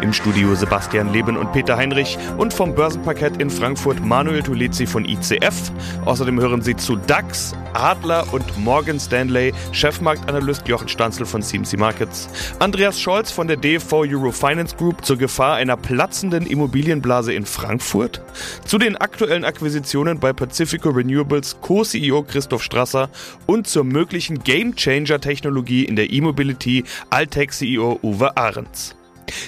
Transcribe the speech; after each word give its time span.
Im 0.00 0.12
Studio 0.12 0.54
Sebastian 0.54 1.12
Leben 1.12 1.36
und 1.36 1.52
Peter 1.52 1.76
Heinrich 1.76 2.18
und 2.38 2.52
vom 2.52 2.74
Börsenparkett 2.74 3.40
in 3.40 3.50
Frankfurt 3.50 4.04
Manuel 4.04 4.42
Tulezi 4.42 4.86
von 4.86 5.04
ICF. 5.04 5.72
Außerdem 6.04 6.40
hören 6.40 6.62
Sie 6.62 6.76
zu 6.76 6.96
DAX, 6.96 7.54
Adler 7.74 8.26
und 8.32 8.58
Morgan 8.58 8.98
Stanley, 8.98 9.52
Chefmarktanalyst 9.72 10.68
Jochen 10.68 10.88
Stanzel 10.88 11.26
von 11.26 11.42
CMC 11.42 11.78
Markets, 11.78 12.28
Andreas 12.58 13.00
Scholz 13.00 13.30
von 13.30 13.46
der 13.46 13.56
DFV 13.56 13.92
Euro 13.92 14.32
Finance 14.32 14.76
Group 14.76 15.04
zur 15.04 15.16
Gefahr 15.16 15.56
einer 15.56 15.76
platzenden 15.76 16.46
Immobilienblase 16.46 17.32
in 17.32 17.46
Frankfurt, 17.46 18.20
zu 18.64 18.78
den 18.78 18.96
aktuellen 18.96 19.44
Akquisitionen 19.44 20.18
bei 20.18 20.32
Pacifico 20.32 20.90
Renewables 20.90 21.56
Co-CEO 21.60 22.22
Christoph 22.22 22.62
Strasser 22.62 23.08
und 23.46 23.66
zur 23.66 23.84
möglichen 23.84 24.38
Game-Changer-Technologie 24.42 25.84
in 25.84 25.96
der 25.96 26.10
E-Mobility 26.10 26.84
Altec-CEO 27.10 27.98
Uwe 28.02 28.36
Ahrens. 28.36 28.94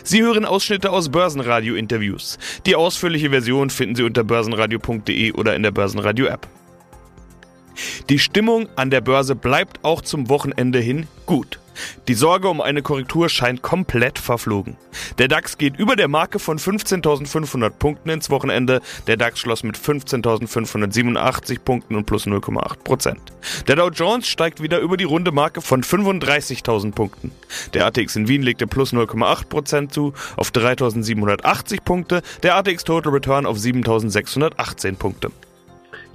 Sie 0.03 0.23
hören 0.23 0.45
Ausschnitte 0.45 0.91
aus 0.91 1.09
Börsenradio-Interviews. 1.09 2.39
Die 2.67 2.77
ausführliche 2.77 3.31
Version 3.31 3.71
finden 3.71 3.97
Sie 3.97 4.03
unter 4.03 4.25
börsenradio.de 4.25 5.33
oder 5.33 5.55
in 5.55 5.63
der 5.63 5.71
Börsenradio-App. 5.71 6.49
Die 8.09 8.19
Stimmung 8.19 8.69
an 8.77 8.91
der 8.91 9.01
Börse 9.01 9.35
bleibt 9.35 9.81
auch 9.83 10.03
zum 10.03 10.29
Wochenende 10.29 10.79
hin 10.79 11.07
gut. 11.27 11.59
Die 12.09 12.15
Sorge 12.15 12.49
um 12.49 12.61
eine 12.61 12.83
Korrektur 12.83 13.29
scheint 13.29 13.63
komplett 13.63 14.19
verflogen. 14.19 14.77
Der 15.19 15.29
DAX 15.29 15.59
geht 15.59 15.77
über 15.77 15.97
der 15.97 16.09
Marke 16.09 16.39
von 16.39 16.59
15.500 16.59 17.71
Punkten 17.71 18.11
ins 18.11 18.31
Wochenende. 18.31 18.81
Der 19.07 19.17
DAX 19.17 19.41
schloss 19.41 19.63
mit 19.63 19.77
15.587 19.77 21.61
Punkten 21.61 21.97
und 21.97 22.07
plus 22.07 22.27
0,8 22.27 22.79
Prozent. 22.85 23.21
Der 23.67 23.77
Dow 23.77 23.89
Jones 23.89 24.29
steigt 24.29 24.63
wieder 24.63 24.79
über 24.81 24.97
die 24.97 25.05
runde 25.05 25.33
Marke 25.33 25.61
von 25.61 25.83
35.000 25.83 26.93
Punkten. 26.93 27.33
Der 27.73 27.87
ATX 27.87 28.17
in 28.17 28.29
Wien 28.29 28.43
legte 28.43 28.67
plus 28.67 28.93
0,8 28.93 29.47
Prozent 29.47 29.93
zu 29.93 30.13
auf 30.37 30.51
3.780 30.51 31.83
Punkte. 31.83 32.23
Der 32.43 32.57
ATX 32.57 32.85
Total 32.85 33.13
Return 33.13 33.47
auf 33.47 33.57
7.618 33.57 34.97
Punkte. 34.97 35.31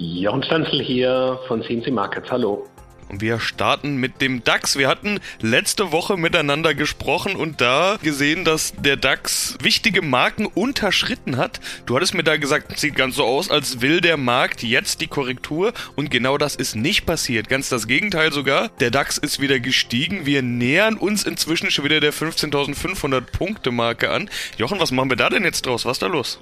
Jochen 0.01 0.43
Stanzel 0.43 0.81
hier 0.81 1.37
von 1.49 1.61
CNC 1.61 1.91
Markets. 1.91 2.31
Hallo. 2.31 2.65
Und 3.09 3.19
wir 3.19 3.39
starten 3.41 3.97
mit 3.97 4.21
dem 4.21 4.45
DAX. 4.45 4.77
Wir 4.77 4.87
hatten 4.87 5.19
letzte 5.41 5.91
Woche 5.91 6.15
miteinander 6.15 6.73
gesprochen 6.73 7.35
und 7.35 7.59
da 7.59 7.97
gesehen, 8.01 8.45
dass 8.45 8.73
der 8.77 8.95
DAX 8.95 9.57
wichtige 9.61 10.01
Marken 10.01 10.45
unterschritten 10.45 11.35
hat. 11.35 11.59
Du 11.85 11.97
hattest 11.97 12.13
mir 12.13 12.23
da 12.23 12.37
gesagt, 12.37 12.79
sieht 12.79 12.95
ganz 12.95 13.15
so 13.15 13.25
aus, 13.25 13.49
als 13.49 13.81
will 13.81 13.99
der 13.99 14.15
Markt 14.15 14.63
jetzt 14.63 15.01
die 15.01 15.07
Korrektur 15.07 15.73
und 15.97 16.09
genau 16.11 16.37
das 16.37 16.55
ist 16.55 16.77
nicht 16.77 17.05
passiert. 17.05 17.49
Ganz 17.49 17.67
das 17.67 17.85
Gegenteil 17.85 18.31
sogar. 18.31 18.69
Der 18.79 18.91
DAX 18.91 19.17
ist 19.17 19.41
wieder 19.41 19.59
gestiegen. 19.59 20.25
Wir 20.25 20.43
nähern 20.43 20.95
uns 20.95 21.25
inzwischen 21.25 21.71
schon 21.71 21.83
wieder 21.83 21.99
der 21.99 22.13
15.500 22.13 23.19
Punkte 23.19 23.71
Marke 23.71 24.11
an. 24.11 24.29
Jochen, 24.57 24.79
was 24.79 24.91
machen 24.91 25.09
wir 25.09 25.17
da 25.17 25.29
denn 25.29 25.43
jetzt 25.43 25.65
draus? 25.65 25.83
Was 25.83 25.93
ist 25.97 26.03
da 26.03 26.07
los? 26.07 26.39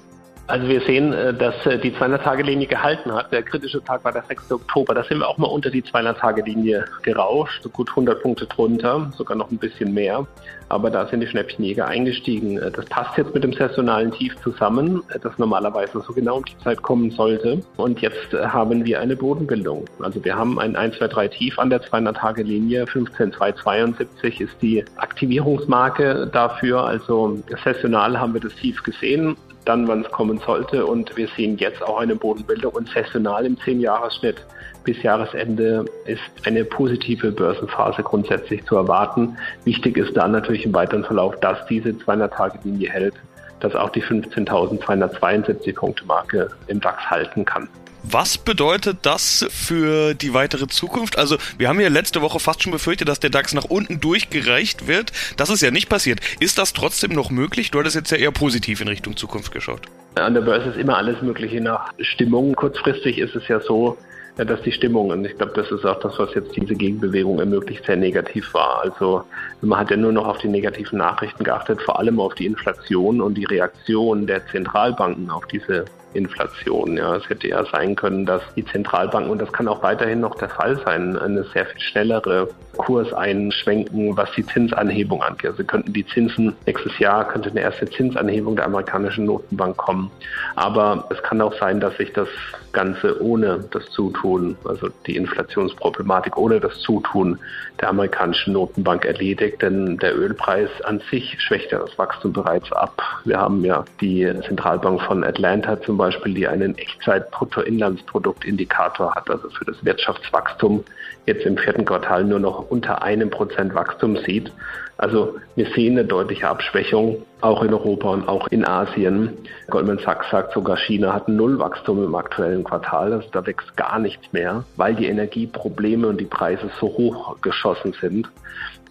Also 0.48 0.66
wir 0.66 0.80
sehen, 0.80 1.12
äh, 1.12 1.34
dass 1.34 1.66
äh, 1.66 1.78
die 1.78 1.92
200-Tage-Linie 1.92 2.66
gehalten 2.66 3.12
hat. 3.12 3.30
Der 3.32 3.42
kritische 3.42 3.84
Tag 3.84 4.02
war 4.02 4.12
der 4.12 4.22
6. 4.22 4.50
Oktober. 4.52 4.94
Da 4.94 5.04
sind 5.04 5.18
wir 5.18 5.28
auch 5.28 5.36
mal 5.36 5.46
unter 5.46 5.70
die 5.70 5.82
200-Tage-Linie 5.82 6.86
gerauscht, 7.02 7.70
gut 7.74 7.90
100 7.90 8.22
Punkte 8.22 8.46
drunter, 8.46 9.12
sogar 9.14 9.36
noch 9.36 9.50
ein 9.50 9.58
bisschen 9.58 9.92
mehr. 9.92 10.26
Aber 10.70 10.90
da 10.90 11.06
sind 11.06 11.20
die 11.20 11.26
Schnäppchenjäger 11.26 11.86
eingestiegen. 11.86 12.56
Äh, 12.56 12.70
das 12.70 12.86
passt 12.86 13.18
jetzt 13.18 13.34
mit 13.34 13.44
dem 13.44 13.52
saisonalen 13.52 14.10
Tief 14.10 14.36
zusammen, 14.42 15.02
das 15.20 15.36
normalerweise 15.36 16.00
so 16.00 16.14
genau 16.14 16.38
um 16.38 16.44
die 16.46 16.58
Zeit 16.64 16.80
kommen 16.80 17.10
sollte. 17.10 17.60
Und 17.76 18.00
jetzt 18.00 18.32
haben 18.32 18.86
wir 18.86 19.00
eine 19.00 19.16
Bodenbildung. 19.16 19.84
Also 20.00 20.24
wir 20.24 20.34
haben 20.34 20.58
ein 20.58 20.76
1, 20.76 20.96
2, 20.96 21.08
3 21.08 21.28
Tief 21.28 21.58
an 21.58 21.68
der 21.68 21.82
200-Tage-Linie. 21.82 22.86
15,272 22.86 24.40
ist 24.40 24.56
die 24.62 24.82
Aktivierungsmarke 24.96 26.26
dafür. 26.32 26.84
Also 26.84 27.38
saisonal 27.62 28.18
haben 28.18 28.32
wir 28.32 28.40
das 28.40 28.54
Tief 28.54 28.82
gesehen 28.82 29.36
dann, 29.68 29.86
wann 29.86 30.02
es 30.02 30.10
kommen 30.10 30.38
sollte. 30.38 30.86
Und 30.86 31.16
wir 31.16 31.28
sehen 31.36 31.58
jetzt 31.58 31.82
auch 31.82 32.00
eine 32.00 32.16
Bodenbildung 32.16 32.72
und 32.72 32.88
saisonal 32.88 33.46
im 33.46 33.56
10-Jahres-Schnitt 33.56 34.44
bis 34.88 35.02
Jahresende 35.02 35.84
ist 36.06 36.22
eine 36.46 36.64
positive 36.64 37.30
Börsenphase 37.30 38.02
grundsätzlich 38.02 38.64
zu 38.64 38.76
erwarten. 38.76 39.36
Wichtig 39.64 39.98
ist 39.98 40.16
dann 40.16 40.32
natürlich 40.32 40.64
im 40.64 40.72
weiteren 40.72 41.04
Verlauf, 41.04 41.38
dass 41.40 41.66
diese 41.66 41.90
200-Tage-Linie 41.90 42.88
hält, 42.88 43.14
dass 43.60 43.74
auch 43.74 43.90
die 43.90 44.02
15.272 44.02 45.74
Punkte 45.74 46.06
Marke 46.06 46.48
im 46.68 46.80
DAX 46.80 47.10
halten 47.10 47.44
kann. 47.44 47.68
Was 48.02 48.38
bedeutet 48.38 48.98
das 49.02 49.46
für 49.50 50.14
die 50.14 50.32
weitere 50.32 50.66
Zukunft? 50.68 51.18
Also, 51.18 51.36
wir 51.58 51.68
haben 51.68 51.80
ja 51.80 51.88
letzte 51.88 52.22
Woche 52.22 52.38
fast 52.38 52.62
schon 52.62 52.72
befürchtet, 52.72 53.08
dass 53.08 53.20
der 53.20 53.30
DAX 53.30 53.54
nach 53.54 53.64
unten 53.64 54.00
durchgereicht 54.00 54.86
wird. 54.86 55.12
Das 55.36 55.50
ist 55.50 55.62
ja 55.62 55.70
nicht 55.70 55.88
passiert. 55.88 56.20
Ist 56.40 56.58
das 56.58 56.72
trotzdem 56.72 57.12
noch 57.12 57.30
möglich? 57.30 57.70
Du 57.70 57.78
hattest 57.78 57.96
jetzt 57.96 58.10
ja 58.10 58.16
eher 58.16 58.30
positiv 58.30 58.80
in 58.80 58.88
Richtung 58.88 59.16
Zukunft 59.16 59.52
geschaut. 59.52 59.82
An 60.14 60.34
der 60.34 60.40
Börse 60.42 60.70
ist 60.70 60.78
immer 60.78 60.96
alles 60.96 61.20
Mögliche 61.22 61.60
nach 61.60 61.92
Stimmung. 62.00 62.54
Kurzfristig 62.54 63.18
ist 63.18 63.34
es 63.34 63.46
ja 63.48 63.60
so, 63.60 63.98
dass 64.36 64.62
die 64.62 64.72
Stimmung, 64.72 65.10
und 65.10 65.24
ich 65.24 65.36
glaube, 65.36 65.52
das 65.54 65.70
ist 65.70 65.84
auch 65.84 65.98
das, 66.00 66.18
was 66.18 66.32
jetzt 66.34 66.54
diese 66.54 66.74
Gegenbewegung 66.74 67.40
ermöglicht, 67.40 67.84
sehr 67.84 67.96
negativ 67.96 68.54
war. 68.54 68.82
Also 68.82 69.24
man 69.60 69.78
hat 69.80 69.90
ja 69.90 69.96
nur 69.96 70.12
noch 70.12 70.26
auf 70.26 70.38
die 70.38 70.48
negativen 70.48 70.98
Nachrichten 70.98 71.42
geachtet, 71.42 71.82
vor 71.82 71.98
allem 71.98 72.20
auf 72.20 72.34
die 72.34 72.46
Inflation 72.46 73.20
und 73.20 73.34
die 73.34 73.44
Reaktion 73.44 74.26
der 74.26 74.46
Zentralbanken 74.46 75.30
auf 75.30 75.46
diese 75.46 75.86
Inflation. 76.14 76.96
Ja, 76.96 77.16
es 77.16 77.28
hätte 77.28 77.48
ja 77.48 77.64
sein 77.66 77.94
können, 77.96 78.26
dass 78.26 78.42
die 78.56 78.64
Zentralbanken, 78.64 79.30
und 79.30 79.40
das 79.40 79.52
kann 79.52 79.68
auch 79.68 79.82
weiterhin 79.82 80.20
noch 80.20 80.36
der 80.36 80.48
Fall 80.48 80.80
sein, 80.84 81.16
eine 81.18 81.44
sehr 81.44 81.66
viel 81.66 81.80
schnellere 81.80 82.48
Kurs 82.78 83.12
einschwenken, 83.12 84.16
was 84.16 84.32
die 84.32 84.46
Zinsanhebung 84.46 85.22
angeht. 85.22 85.50
Also 85.50 85.64
könnten 85.64 85.92
die 85.92 86.06
Zinsen 86.06 86.54
nächstes 86.66 86.98
Jahr 86.98 87.28
könnte 87.28 87.50
eine 87.50 87.60
erste 87.60 87.90
Zinsanhebung 87.90 88.56
der 88.56 88.64
amerikanischen 88.64 89.26
Notenbank 89.26 89.76
kommen. 89.76 90.10
Aber 90.56 91.06
es 91.10 91.22
kann 91.22 91.42
auch 91.42 91.54
sein, 91.58 91.80
dass 91.80 91.96
sich 91.96 92.12
das 92.12 92.28
Ganze 92.72 93.22
ohne 93.22 93.64
das 93.70 93.88
Zutun, 93.90 94.56
also 94.64 94.88
die 95.06 95.16
Inflationsproblematik 95.16 96.36
ohne 96.36 96.58
das 96.60 96.78
Zutun 96.80 97.38
der 97.80 97.90
amerikanischen 97.90 98.52
Notenbank 98.52 99.04
erledigt, 99.04 99.62
denn 99.62 99.98
der 99.98 100.16
Ölpreis 100.16 100.68
an 100.84 101.00
sich 101.10 101.36
schwächt 101.40 101.72
ja 101.72 101.78
das 101.78 101.98
Wachstum 101.98 102.32
bereits 102.32 102.70
ab. 102.72 103.02
Wir 103.24 103.40
haben 103.40 103.64
ja 103.64 103.84
die 104.00 104.32
Zentralbank 104.46 105.02
von 105.02 105.24
Atlanta 105.24 105.80
zum 105.80 105.96
Beispiel, 105.96 106.34
die 106.34 106.46
einen 106.46 106.78
Echtzeit-Bruttoinlandsproduktindikator 106.78 109.12
hat, 109.14 109.28
also 109.30 109.48
für 109.50 109.64
das 109.64 109.84
Wirtschaftswachstum 109.84 110.84
jetzt 111.26 111.46
im 111.46 111.58
vierten 111.58 111.84
Quartal 111.84 112.24
nur 112.24 112.40
noch 112.40 112.67
unter 112.68 113.02
einem 113.02 113.30
Prozent 113.30 113.74
Wachstum 113.74 114.16
sieht. 114.16 114.52
Also 114.96 115.36
wir 115.54 115.66
sehen 115.74 115.92
eine 115.92 116.04
deutliche 116.04 116.48
Abschwächung, 116.48 117.22
auch 117.40 117.62
in 117.62 117.72
Europa 117.72 118.10
und 118.10 118.28
auch 118.28 118.48
in 118.48 118.66
Asien. 118.66 119.38
Goldman 119.70 119.98
Sachs 119.98 120.28
sagt 120.30 120.52
sogar, 120.52 120.76
China 120.76 121.12
hat 121.12 121.28
null 121.28 121.58
Wachstum 121.58 122.02
im 122.02 122.14
aktuellen 122.14 122.64
Quartal. 122.64 123.12
Also 123.12 123.28
da 123.30 123.46
wächst 123.46 123.76
gar 123.76 124.00
nichts 124.00 124.32
mehr, 124.32 124.64
weil 124.76 124.96
die 124.96 125.06
Energieprobleme 125.06 126.08
und 126.08 126.20
die 126.20 126.26
Preise 126.26 126.68
so 126.80 126.88
hoch 126.88 127.40
geschossen 127.40 127.94
sind. 128.00 128.28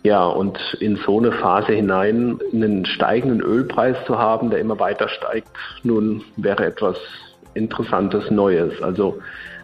Ja, 0.03 0.23
und 0.25 0.57
in 0.79 0.95
so 0.95 1.19
eine 1.19 1.33
Phase 1.33 1.73
hinein 1.73 2.39
einen 2.53 2.85
steigenden 2.85 3.41
Ölpreis 3.41 3.97
zu 4.05 4.17
haben, 4.17 4.49
der 4.49 4.59
immer 4.59 4.79
weiter 4.79 5.09
steigt, 5.09 5.49
nun 5.83 6.23
wäre 6.37 6.65
etwas 6.65 6.97
Interessantes 7.53 8.31
Neues. 8.31 8.81
Also 8.81 9.19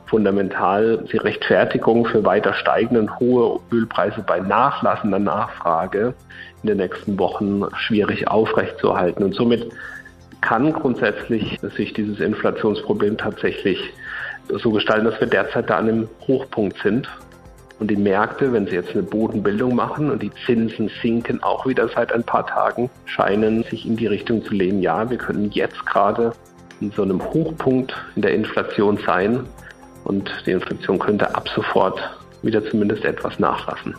fundamental 0.05 1.05
die 1.11 1.17
Rechtfertigung 1.17 2.05
für 2.05 2.23
weiter 2.23 2.53
steigende 2.53 3.01
und 3.01 3.19
hohe 3.19 3.59
Ölpreise 3.71 4.23
bei 4.25 4.39
nachlassender 4.39 5.19
Nachfrage 5.19 6.13
in 6.61 6.67
den 6.67 6.77
nächsten 6.77 7.17
Wochen 7.17 7.63
schwierig 7.75 8.27
aufrechtzuerhalten. 8.27 9.23
Und 9.23 9.33
somit 9.33 9.71
kann 10.41 10.73
grundsätzlich 10.73 11.59
sich 11.75 11.93
dieses 11.93 12.19
Inflationsproblem 12.19 13.17
tatsächlich 13.17 13.79
so 14.49 14.71
gestalten, 14.71 15.05
dass 15.05 15.19
wir 15.19 15.27
derzeit 15.27 15.69
da 15.69 15.77
an 15.77 15.87
einem 15.87 16.09
Hochpunkt 16.27 16.77
sind. 16.83 17.09
Und 17.79 17.89
die 17.89 17.95
Märkte, 17.95 18.53
wenn 18.53 18.67
sie 18.67 18.75
jetzt 18.75 18.91
eine 18.91 19.03
Bodenbildung 19.03 19.75
machen 19.75 20.11
und 20.11 20.21
die 20.21 20.31
Zinsen 20.45 20.89
sinken 21.01 21.41
auch 21.41 21.65
wieder 21.65 21.89
seit 21.89 22.13
ein 22.13 22.23
paar 22.23 22.45
Tagen, 22.45 22.89
scheinen 23.05 23.63
sich 23.63 23.85
in 23.85 23.97
die 23.97 24.07
Richtung 24.07 24.43
zu 24.43 24.53
lehnen, 24.53 24.81
ja, 24.81 25.09
wir 25.09 25.17
können 25.17 25.49
jetzt 25.51 25.85
gerade 25.85 26.33
in 26.81 26.91
so 26.91 27.01
einem 27.01 27.21
Hochpunkt 27.21 27.93
in 28.15 28.21
der 28.21 28.33
Inflation 28.35 28.99
sein, 29.05 29.45
und 30.03 30.29
die 30.45 30.51
Inflation 30.51 30.99
könnte 30.99 31.33
ab 31.35 31.49
sofort 31.55 31.99
wieder 32.41 32.63
zumindest 32.69 33.05
etwas 33.05 33.39
nachlassen. 33.39 33.95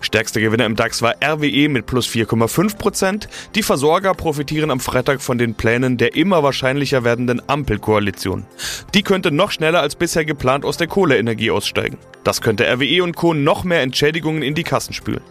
Stärkster 0.00 0.40
Gewinner 0.40 0.66
im 0.66 0.76
DAX 0.76 1.02
war 1.02 1.14
RWE 1.22 1.68
mit 1.68 1.86
plus 1.86 2.06
4,5 2.06 2.78
Prozent. 2.78 3.28
Die 3.54 3.62
Versorger 3.62 4.14
profitieren 4.14 4.70
am 4.70 4.80
Freitag 4.80 5.20
von 5.20 5.38
den 5.38 5.54
Plänen 5.54 5.96
der 5.96 6.14
immer 6.14 6.42
wahrscheinlicher 6.42 7.04
werdenden 7.04 7.42
Ampelkoalition. 7.48 8.46
Die 8.94 9.02
könnte 9.02 9.30
noch 9.30 9.50
schneller 9.50 9.80
als 9.80 9.96
bisher 9.96 10.24
geplant 10.24 10.64
aus 10.64 10.76
der 10.76 10.86
Kohleenergie 10.86 11.50
aussteigen. 11.50 11.98
Das 12.24 12.40
könnte 12.40 12.64
RWE 12.64 13.02
und 13.02 13.16
Co. 13.16 13.34
noch 13.34 13.64
mehr 13.64 13.82
Entschädigungen 13.82 14.42
in 14.42 14.54
die 14.54 14.64
Kassen 14.64 14.92
spülen. 14.92 15.22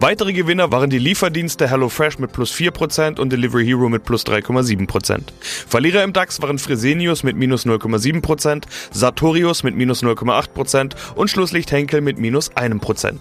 Weitere 0.00 0.32
Gewinner 0.32 0.72
waren 0.72 0.90
die 0.90 0.98
Lieferdienste 0.98 1.68
HelloFresh 1.70 2.18
mit 2.18 2.32
plus 2.32 2.52
4% 2.54 3.18
und 3.18 3.32
Delivery 3.32 3.64
Hero 3.64 3.88
mit 3.88 4.04
plus 4.04 4.24
3,7%. 4.26 5.20
Verlierer 5.68 6.02
im 6.02 6.12
DAX 6.12 6.40
waren 6.42 6.58
Fresenius 6.58 7.22
mit 7.22 7.36
minus 7.36 7.66
0,7%, 7.66 8.64
Sartorius 8.92 9.62
mit 9.62 9.76
minus 9.76 10.02
0,8% 10.02 10.92
und 11.14 11.28
Schlusslicht 11.28 11.72
Henkel 11.72 12.00
mit 12.00 12.18
minus 12.18 12.52
1%. 12.52 13.14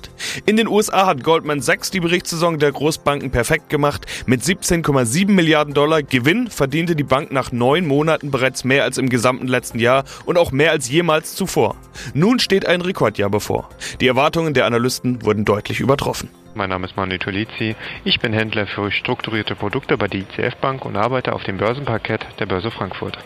In 0.46 0.58
den 0.58 0.68
USA 0.68 1.06
hat 1.06 1.24
Goldman 1.24 1.62
Sachs 1.62 1.92
die 1.92 2.00
Berichtssaison 2.00 2.60
der 2.60 2.72
Großbanken 2.72 3.32
perfekt 3.32 3.70
gemacht. 3.70 4.06
Mit 4.26 4.42
17,7 4.42 5.32
Milliarden 5.32 5.74
Dollar 5.74 6.04
Gewinn 6.04 6.50
verdiente 6.50 6.96
die 6.96 7.04
Bank 7.04 7.32
nach 7.32 7.52
neun 7.52 7.86
Monaten 7.88 8.32
bereits 8.32 8.64
mehr 8.64 8.84
als 8.84 8.98
im 8.98 9.10
gesamten 9.10 9.48
letzten 9.48 9.80
Jahr 9.80 10.04
und 10.26 10.38
auch 10.38 10.52
mehr 10.52 10.72
als 10.72 10.90
jemals 10.90 11.36
zuvor. 11.36 11.76
Nun 12.14 12.40
steht 12.40 12.66
ein 12.66 12.82
Rekordjahr 12.82 13.30
bevor. 13.30 13.70
Die 14.02 14.08
Erwartungen 14.08 14.54
der 14.54 14.66
Analysten 14.66 15.24
wurden 15.24 15.46
deutlich 15.46 15.80
übertroffen. 15.80 16.30
Mein 16.56 16.70
Name 16.70 16.86
ist 16.86 16.96
Manu 16.96 17.18
Tolizzi. 17.18 17.76
Ich 18.04 18.20
bin 18.20 18.32
Händler 18.32 18.68
für 18.68 18.92
strukturierte 18.92 19.56
Produkte 19.56 19.98
bei 19.98 20.08
der 20.08 20.20
ICF 20.20 20.56
Bank 20.58 20.86
und 20.86 20.96
arbeite 20.96 21.34
auf 21.34 21.44
dem 21.44 21.58
Börsenparkett 21.58 22.28
der 22.40 22.46
Börse 22.46 22.70
Frankfurt. 22.70 23.18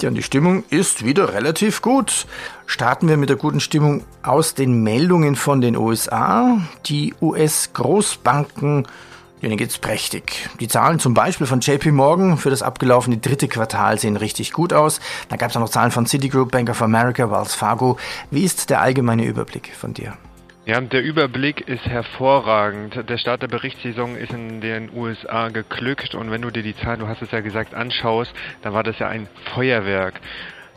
Ja, 0.00 0.08
und 0.08 0.16
die 0.16 0.22
Stimmung 0.24 0.64
ist 0.68 1.04
wieder 1.04 1.32
relativ 1.32 1.80
gut. 1.80 2.26
Starten 2.66 3.08
wir 3.08 3.16
mit 3.16 3.28
der 3.28 3.36
guten 3.36 3.60
Stimmung 3.60 4.02
aus 4.24 4.54
den 4.54 4.82
Meldungen 4.82 5.36
von 5.36 5.60
den 5.60 5.76
USA. 5.76 6.60
Die 6.86 7.14
US-Großbanken, 7.20 8.88
denen 9.42 9.56
geht's 9.56 9.78
prächtig. 9.78 10.48
Die 10.58 10.66
Zahlen 10.66 10.98
zum 10.98 11.14
Beispiel 11.14 11.46
von 11.46 11.60
JP 11.60 11.92
Morgan 11.92 12.36
für 12.36 12.50
das 12.50 12.62
abgelaufene 12.62 13.18
dritte 13.18 13.46
Quartal 13.46 14.00
sehen 14.00 14.16
richtig 14.16 14.52
gut 14.52 14.72
aus. 14.72 14.98
Dann 15.28 15.38
gab 15.38 15.50
es 15.50 15.56
auch 15.56 15.60
noch 15.60 15.68
Zahlen 15.68 15.92
von 15.92 16.06
Citigroup, 16.06 16.50
Bank 16.50 16.68
of 16.68 16.82
America, 16.82 17.30
Wells 17.30 17.54
Fargo. 17.54 17.96
Wie 18.32 18.42
ist 18.42 18.70
der 18.70 18.80
allgemeine 18.80 19.24
Überblick 19.24 19.72
von 19.72 19.94
dir? 19.94 20.14
Ja, 20.64 20.80
der 20.80 21.02
Überblick 21.02 21.68
ist 21.68 21.84
hervorragend. 21.86 23.08
Der 23.08 23.18
Start 23.18 23.42
der 23.42 23.48
Berichtssaison 23.48 24.16
ist 24.16 24.32
in 24.32 24.60
den 24.60 24.90
USA 24.94 25.48
geglückt 25.48 26.14
und 26.14 26.30
wenn 26.30 26.42
du 26.42 26.50
dir 26.50 26.62
die 26.62 26.76
Zahlen, 26.76 27.00
du 27.00 27.08
hast 27.08 27.20
es 27.20 27.32
ja 27.32 27.40
gesagt, 27.40 27.74
anschaust, 27.74 28.32
dann 28.62 28.72
war 28.72 28.84
das 28.84 28.96
ja 29.00 29.08
ein 29.08 29.26
Feuerwerk. 29.54 30.20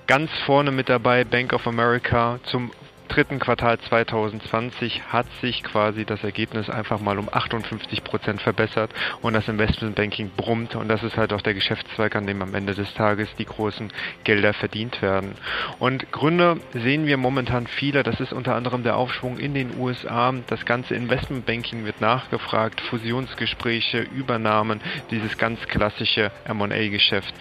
Ganz 0.08 0.32
vorne 0.48 0.72
mit 0.72 0.90
dabei 0.90 1.24
Bank 1.24 1.54
of 1.54 1.68
America 1.68 2.40
zum 2.46 2.72
dritten 3.08 3.40
Quartal 3.40 3.80
2020 3.80 5.04
hat 5.12 5.26
sich 5.42 5.64
quasi 5.64 6.06
das 6.06 6.24
Ergebnis 6.24 6.70
einfach 6.70 7.00
mal 7.00 7.18
um 7.18 7.30
58 7.32 8.04
Prozent 8.04 8.42
verbessert 8.42 8.92
und 9.22 9.34
das 9.34 9.48
Investmentbanking 9.48 10.32
brummt 10.36 10.76
und 10.76 10.88
das 10.88 11.04
ist 11.04 11.18
halt 11.18 11.34
auch 11.34 11.42
der 11.42 11.54
Geschäftszweig, 11.54 12.16
an 12.16 12.28
dem 12.28 12.42
am 12.42 12.54
Ende 12.56 12.74
des 12.74 12.94
Tages 12.94 13.30
die 13.38 13.46
großen 13.46 13.92
Gelder 14.24 14.54
verdient 14.54 15.02
werden. 15.02 15.36
Und 15.80 16.12
Gründe 16.12 16.60
sehen 16.74 17.06
wir 17.06 17.18
momentan 17.18 17.68
viele. 17.68 18.04
Das 18.04 18.20
ist 18.20 18.34
unter 18.34 18.56
anderem 18.56 18.84
der 18.84 18.98
Aufschwung 18.98 19.38
in 19.38 19.54
den 19.54 19.78
USA. 19.78 20.34
Das 20.48 20.66
ganze 20.66 20.96
Investmentbanking 20.96 21.86
wird 21.86 22.02
nachgefragt, 22.02 22.82
Fusionsgespräche, 22.82 24.00
Übernahmen, 24.02 24.82
dieses 25.12 25.38
ganz 25.38 25.60
klassische 25.68 26.32
M&A-Geschäft 26.46 27.34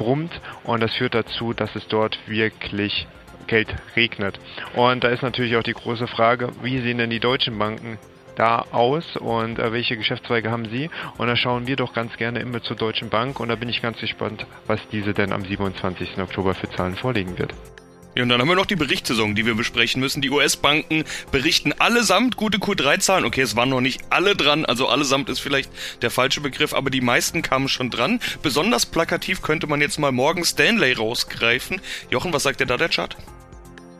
brummt 0.00 0.40
und 0.64 0.80
das 0.80 0.94
führt 0.94 1.14
dazu, 1.14 1.52
dass 1.52 1.76
es 1.76 1.86
dort 1.86 2.18
wirklich 2.26 3.06
Geld 3.46 3.74
regnet. 3.96 4.38
Und 4.74 5.04
da 5.04 5.08
ist 5.08 5.22
natürlich 5.22 5.56
auch 5.56 5.62
die 5.62 5.72
große 5.72 6.06
Frage, 6.06 6.50
wie 6.62 6.80
sehen 6.80 6.98
denn 6.98 7.10
die 7.10 7.20
deutschen 7.20 7.58
Banken 7.58 7.98
da 8.36 8.64
aus 8.70 9.16
und 9.16 9.58
äh, 9.58 9.72
welche 9.72 9.96
Geschäftszweige 9.96 10.50
haben 10.50 10.68
sie? 10.70 10.88
Und 11.18 11.26
da 11.26 11.36
schauen 11.36 11.66
wir 11.66 11.76
doch 11.76 11.92
ganz 11.92 12.16
gerne 12.16 12.40
immer 12.40 12.62
zur 12.62 12.76
Deutschen 12.76 13.10
Bank 13.10 13.40
und 13.40 13.48
da 13.48 13.54
bin 13.56 13.68
ich 13.68 13.82
ganz 13.82 13.98
gespannt, 14.00 14.46
was 14.66 14.80
diese 14.88 15.12
denn 15.12 15.32
am 15.32 15.44
27. 15.44 16.18
Oktober 16.18 16.54
für 16.54 16.70
Zahlen 16.70 16.96
vorlegen 16.96 17.38
wird. 17.38 17.54
Ja, 18.14 18.24
und 18.24 18.28
dann 18.28 18.40
haben 18.40 18.48
wir 18.48 18.56
noch 18.56 18.66
die 18.66 18.76
Berichtssaison, 18.76 19.36
die 19.36 19.46
wir 19.46 19.54
besprechen 19.54 20.00
müssen. 20.00 20.20
Die 20.20 20.30
US-Banken 20.30 21.04
berichten 21.30 21.72
allesamt 21.78 22.36
gute 22.36 22.58
Q3-Zahlen. 22.58 23.24
Okay, 23.24 23.42
es 23.42 23.54
waren 23.54 23.68
noch 23.68 23.80
nicht 23.80 24.02
alle 24.10 24.34
dran, 24.34 24.64
also 24.64 24.88
allesamt 24.88 25.28
ist 25.28 25.38
vielleicht 25.38 25.70
der 26.02 26.10
falsche 26.10 26.40
Begriff, 26.40 26.74
aber 26.74 26.90
die 26.90 27.00
meisten 27.00 27.42
kamen 27.42 27.68
schon 27.68 27.88
dran. 27.90 28.18
Besonders 28.42 28.84
plakativ 28.84 29.42
könnte 29.42 29.68
man 29.68 29.80
jetzt 29.80 29.98
mal 29.98 30.10
morgen 30.10 30.44
Stanley 30.44 30.92
rausgreifen. 30.92 31.80
Jochen, 32.10 32.32
was 32.32 32.42
sagt 32.42 32.60
dir 32.60 32.66
da 32.66 32.76
der 32.76 32.88
Chart? 32.88 33.16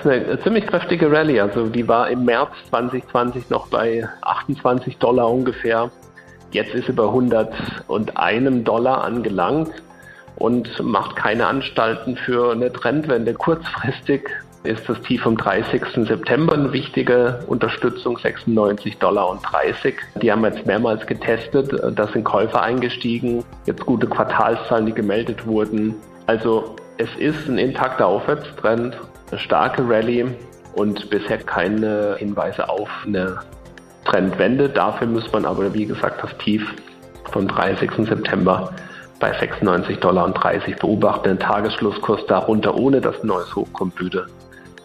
eine 0.03 0.41
ziemlich 0.43 0.67
kräftige 0.67 1.13
Rallye. 1.13 1.41
Also 1.41 1.69
die 1.69 1.87
war 1.87 2.09
im 2.11 2.25
März 2.25 2.51
2020 2.71 3.51
noch 3.51 3.69
bei 3.69 4.09
28 4.23 4.97
Dollar 4.97 5.31
ungefähr. 5.31 5.91
Jetzt 6.53 6.75
ist 6.75 6.87
sie 6.87 6.93
bei 6.93 7.05
101 7.05 8.65
Dollar 8.65 9.05
angelangt 9.05 9.71
und 10.37 10.83
macht 10.83 11.17
keine 11.17 11.47
Anstalten 11.47 12.17
für 12.17 12.53
eine 12.53 12.73
Trendwende. 12.73 13.35
Kurzfristig 13.35 14.29
ist 14.63 14.89
das 14.89 15.01
Tief 15.03 15.23
vom 15.23 15.37
30. 15.37 15.83
September 16.07 16.53
eine 16.53 16.73
wichtige 16.73 17.41
Unterstützung, 17.47 18.19
96 18.19 18.99
Dollar 18.99 19.31
und 19.31 19.41
30. 19.43 19.95
Die 20.21 20.31
haben 20.31 20.43
wir 20.43 20.51
jetzt 20.51 20.67
mehrmals 20.67 21.07
getestet, 21.07 21.73
da 21.97 22.07
sind 22.09 22.25
Käufer 22.25 22.63
eingestiegen, 22.63 23.43
jetzt 23.67 23.85
gute 23.87 24.07
Quartalszahlen, 24.07 24.87
die 24.87 24.93
gemeldet 24.93 25.47
wurden. 25.47 25.95
Also 26.27 26.77
es 26.99 27.09
ist 27.17 27.49
ein 27.49 27.57
intakter 27.59 28.07
Aufwärtstrend 28.07 28.99
eine 29.31 29.41
starke 29.41 29.83
Rallye 29.89 30.27
und 30.75 31.09
bisher 31.09 31.39
keine 31.39 32.17
Hinweise 32.19 32.69
auf 32.69 32.91
eine 33.07 33.39
Trendwende. 34.05 34.69
Dafür 34.69 35.07
muss 35.07 35.31
man 35.33 35.45
aber, 35.45 35.73
wie 35.73 35.87
gesagt, 35.87 36.23
das 36.23 36.37
Tief 36.39 36.75
vom 37.31 37.49
30. 37.49 37.91
September 38.07 38.73
bei 39.21 39.33
96,30 39.39 40.01
Dollar 40.01 40.33
beobachten. 40.81 41.29
Den 41.29 41.39
Tagesschlusskurs 41.39 42.27
darunter, 42.27 42.75
ohne 42.75 43.01
dass 43.01 43.23
ein 43.23 43.29
neues 43.29 43.55
Hoch 43.55 43.69
kommt, 43.73 44.01
würde. 44.01 44.27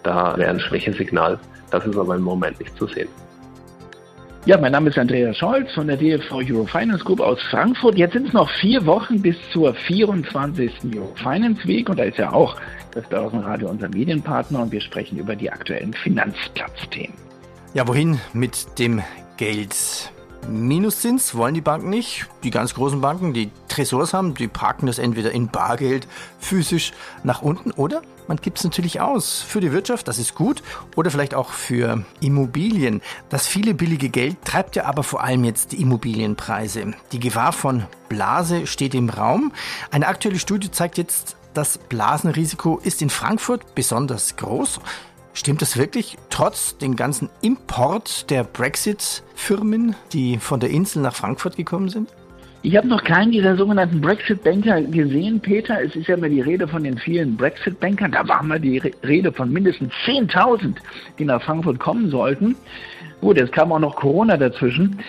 Da 0.04 0.38
wäre 0.38 0.52
ein 0.52 0.60
Schwächesignal. 0.60 1.40
Das 1.72 1.86
ist 1.86 1.98
aber 1.98 2.16
im 2.16 2.22
Moment 2.22 2.60
nicht 2.60 2.78
zu 2.78 2.86
sehen. 2.86 3.08
Ja, 4.46 4.60
mein 4.60 4.74
Name 4.74 4.92
ist 4.92 5.00
Andreas 5.00 5.36
Scholz 5.38 5.74
von 5.74 5.88
der 5.88 5.98
DFV 5.98 6.36
Eurofinance 6.36 7.04
Group 7.04 7.20
aus 7.20 7.42
Frankfurt. 7.50 7.98
Jetzt 7.98 8.14
sind 8.14 8.28
es 8.28 8.34
noch 8.34 8.48
vier 8.62 8.86
Wochen 8.86 9.20
bis 9.20 9.36
zur 9.52 9.74
24. 9.74 10.72
Eurofinance 10.96 11.68
Week 11.68 11.90
und 11.90 11.98
da 11.98 12.04
ist 12.04 12.20
ja 12.20 12.32
auch 12.32 12.56
das 12.92 13.10
Börsenradio 13.10 13.70
unser 13.70 13.90
Medienpartner 13.90 14.62
und 14.62 14.72
wir 14.72 14.82
sprechen 14.82 15.18
über 15.18 15.36
die 15.36 15.50
aktuellen 15.50 15.94
Finanzplatzthemen. 15.94 17.16
Ja, 17.74 17.88
wohin 17.88 18.20
mit 18.34 18.78
dem 18.78 19.02
Geld? 19.38 19.76
Minuszins 20.50 21.36
wollen 21.36 21.54
die 21.54 21.62
Banken 21.62 21.90
nicht. 21.90 22.28
Die 22.44 22.52
ganz 22.52 22.74
großen 22.74 23.02
Banken, 23.02 23.34
die 23.34 23.52
Tresors 23.68 24.14
haben, 24.14 24.34
die 24.34 24.48
parken 24.48 24.86
das 24.88 25.00
entweder 25.00 25.32
in 25.32 25.48
Bargeld 25.48 26.08
physisch 26.40 26.94
nach 27.24 27.42
unten 27.42 27.72
oder 27.72 28.02
man 28.28 28.38
gibt 28.38 28.58
es 28.58 28.64
natürlich 28.64 29.02
aus 29.02 29.42
für 29.42 29.62
die 29.62 29.72
Wirtschaft, 29.72 30.08
das 30.08 30.18
ist 30.18 30.34
gut, 30.34 30.64
oder 30.96 31.12
vielleicht 31.12 31.36
auch 31.36 31.52
für 31.52 32.04
Immobilien. 32.22 33.02
Das 33.30 33.46
viele 33.46 33.76
billige 33.76 34.10
Geld 34.10 34.38
treibt 34.44 34.76
ja 34.76 34.86
aber 34.86 35.04
vor 35.04 35.24
allem 35.24 35.44
jetzt 35.44 35.74
die 35.74 35.82
Immobilienpreise. 35.82 36.94
Die 37.12 37.20
Gefahr 37.20 37.52
von 37.52 37.84
Blase 38.10 38.66
steht 38.66 38.96
im 38.96 39.10
Raum. 39.10 39.52
Eine 39.92 40.08
aktuelle 40.08 40.40
Studie 40.40 40.72
zeigt 40.72 40.98
jetzt, 40.98 41.38
das 41.54 41.78
Blasenrisiko 41.78 42.80
ist 42.84 43.02
in 43.02 43.10
Frankfurt 43.10 43.76
besonders 43.76 44.36
groß. 44.36 44.80
Stimmt 45.36 45.62
das 45.62 45.78
wirklich? 45.78 46.18
Trotz 46.30 46.78
den 46.78 46.96
ganzen 46.96 47.30
Import 47.42 48.30
der 48.32 48.46
Brexit-Firmen, 48.46 49.94
die 50.14 50.38
von 50.38 50.62
der 50.62 50.70
Insel 50.70 51.02
nach 51.02 51.14
Frankfurt 51.14 51.58
gekommen 51.58 51.90
sind? 51.90 52.10
Ich 52.62 52.78
habe 52.78 52.88
noch 52.88 53.04
keinen 53.04 53.32
dieser 53.32 53.58
sogenannten 53.58 54.00
Brexit-Banker 54.00 54.82
gesehen, 54.84 55.42
Peter. 55.42 55.84
Es 55.84 55.94
ist 55.96 56.08
ja 56.08 56.16
immer 56.16 56.30
die 56.30 56.40
Rede 56.40 56.70
von 56.70 56.86
den 56.86 56.98
vielen 56.98 57.36
Brexit-Bankern. 57.36 58.14
Da 58.14 58.26
war 58.28 58.42
mal 58.44 58.62
die 58.62 58.78
Rede 58.78 59.34
von 59.34 59.52
mindestens 59.52 59.92
10.000, 60.06 60.76
die 61.20 61.26
nach 61.26 61.44
Frankfurt 61.44 61.80
kommen 61.80 62.10
sollten. 62.10 62.56
Gut, 63.20 63.38
jetzt 63.38 63.52
kam 63.52 63.74
auch 63.74 63.80
noch 63.80 63.98
Corona 63.98 64.38
dazwischen. 64.38 65.00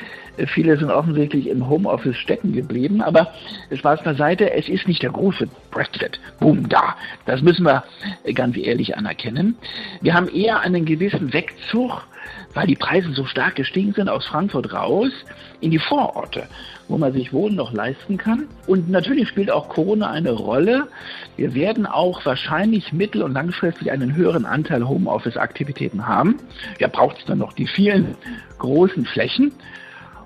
Viele 0.47 0.77
sind 0.77 0.91
offensichtlich 0.91 1.49
im 1.49 1.69
Homeoffice 1.69 2.17
stecken 2.17 2.53
geblieben, 2.53 3.01
aber 3.01 3.33
Spaß 3.73 4.03
beiseite, 4.03 4.53
es 4.53 4.69
ist 4.69 4.87
nicht 4.87 5.03
der 5.03 5.11
große 5.11 5.49
Brexit. 5.71 6.21
Boom, 6.41 6.69
da. 6.69 6.97
Das 7.25 7.41
müssen 7.43 7.65
wir 7.65 7.85
ganz 8.35 8.57
ehrlich 8.57 8.97
anerkennen. 8.97 9.57
Wir 10.03 10.15
haben 10.15 10.29
eher 10.29 10.61
einen 10.61 10.85
gewissen 10.85 11.33
Wegzug, 11.33 12.07
weil 12.55 12.67
die 12.67 12.77
Preise 12.77 13.13
so 13.13 13.25
stark 13.25 13.55
gestiegen 13.55 13.93
sind, 13.95 14.09
aus 14.09 14.27
Frankfurt 14.27 14.73
raus 14.73 15.11
in 15.61 15.71
die 15.71 15.79
Vororte, 15.79 16.49
wo 16.89 16.99
man 16.99 17.13
sich 17.13 17.33
Wohnen 17.33 17.57
noch 17.57 17.73
leisten 17.73 18.19
kann. 18.19 18.47
Und 18.67 18.91
natürlich 18.91 19.29
spielt 19.29 19.51
auch 19.51 19.69
Corona 19.69 20.11
eine 20.11 20.33
Rolle. 20.33 20.89
Wir 21.37 21.55
werden 21.55 21.87
auch 21.87 22.25
wahrscheinlich 22.27 22.93
mittel- 22.93 23.23
und 23.23 23.33
langfristig 23.33 23.91
einen 23.91 24.15
höheren 24.15 24.45
Anteil 24.45 24.87
Homeoffice-Aktivitäten 24.87 26.07
haben. 26.07 26.37
Ja, 26.79 26.89
braucht 26.89 27.19
es 27.19 27.25
dann 27.25 27.39
noch 27.39 27.53
die 27.53 27.67
vielen 27.67 28.17
großen 28.59 29.07
Flächen 29.07 29.53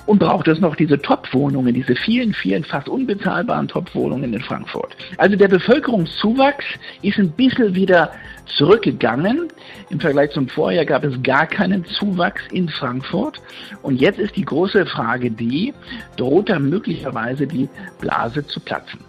und 0.07 0.19
braucht 0.19 0.49
es 0.49 0.61
noch 0.61 0.77
diese 0.77 1.01
Top-Wohnungen, 1.01 1.75
diese 1.75 1.95
vielen, 1.95 2.35
vielen 2.35 2.65
fast 2.65 2.89
unbezahlbaren 2.89 3.69
Top-Wohnungen 3.69 4.33
in 4.33 4.41
Frankfurt. 4.41 4.97
Also 5.17 5.37
der 5.37 5.49
Bevölkerungszuwachs 5.49 6.65
ist 7.03 7.19
ein 7.19 7.31
bisschen 7.31 7.75
wieder 7.75 8.11
zurückgegangen. 8.57 9.49
Im 9.91 10.01
Vergleich 10.01 10.31
zum 10.31 10.49
Vorjahr 10.49 10.85
gab 10.85 11.05
es 11.05 11.23
gar 11.23 11.47
keinen 11.47 11.85
Zuwachs 11.85 12.43
in 12.51 12.69
Frankfurt. 12.69 13.41
Und 13.83 14.01
jetzt 14.01 14.19
ist 14.19 14.37
die 14.37 14.45
große 14.45 14.87
Frage 14.87 15.31
die, 15.31 15.73
droht 16.17 16.49
da 16.49 16.59
möglicherweise 16.59 17.47
die 17.47 17.69
Blase 18.01 18.47
zu 18.47 18.61
platzen? 18.61 19.01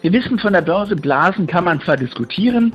Wir 0.00 0.12
wissen 0.12 0.38
von 0.38 0.52
der 0.52 0.62
Börse, 0.62 0.96
Blasen 0.96 1.46
kann 1.46 1.64
man 1.64 1.80
zwar 1.80 1.96
diskutieren, 1.96 2.72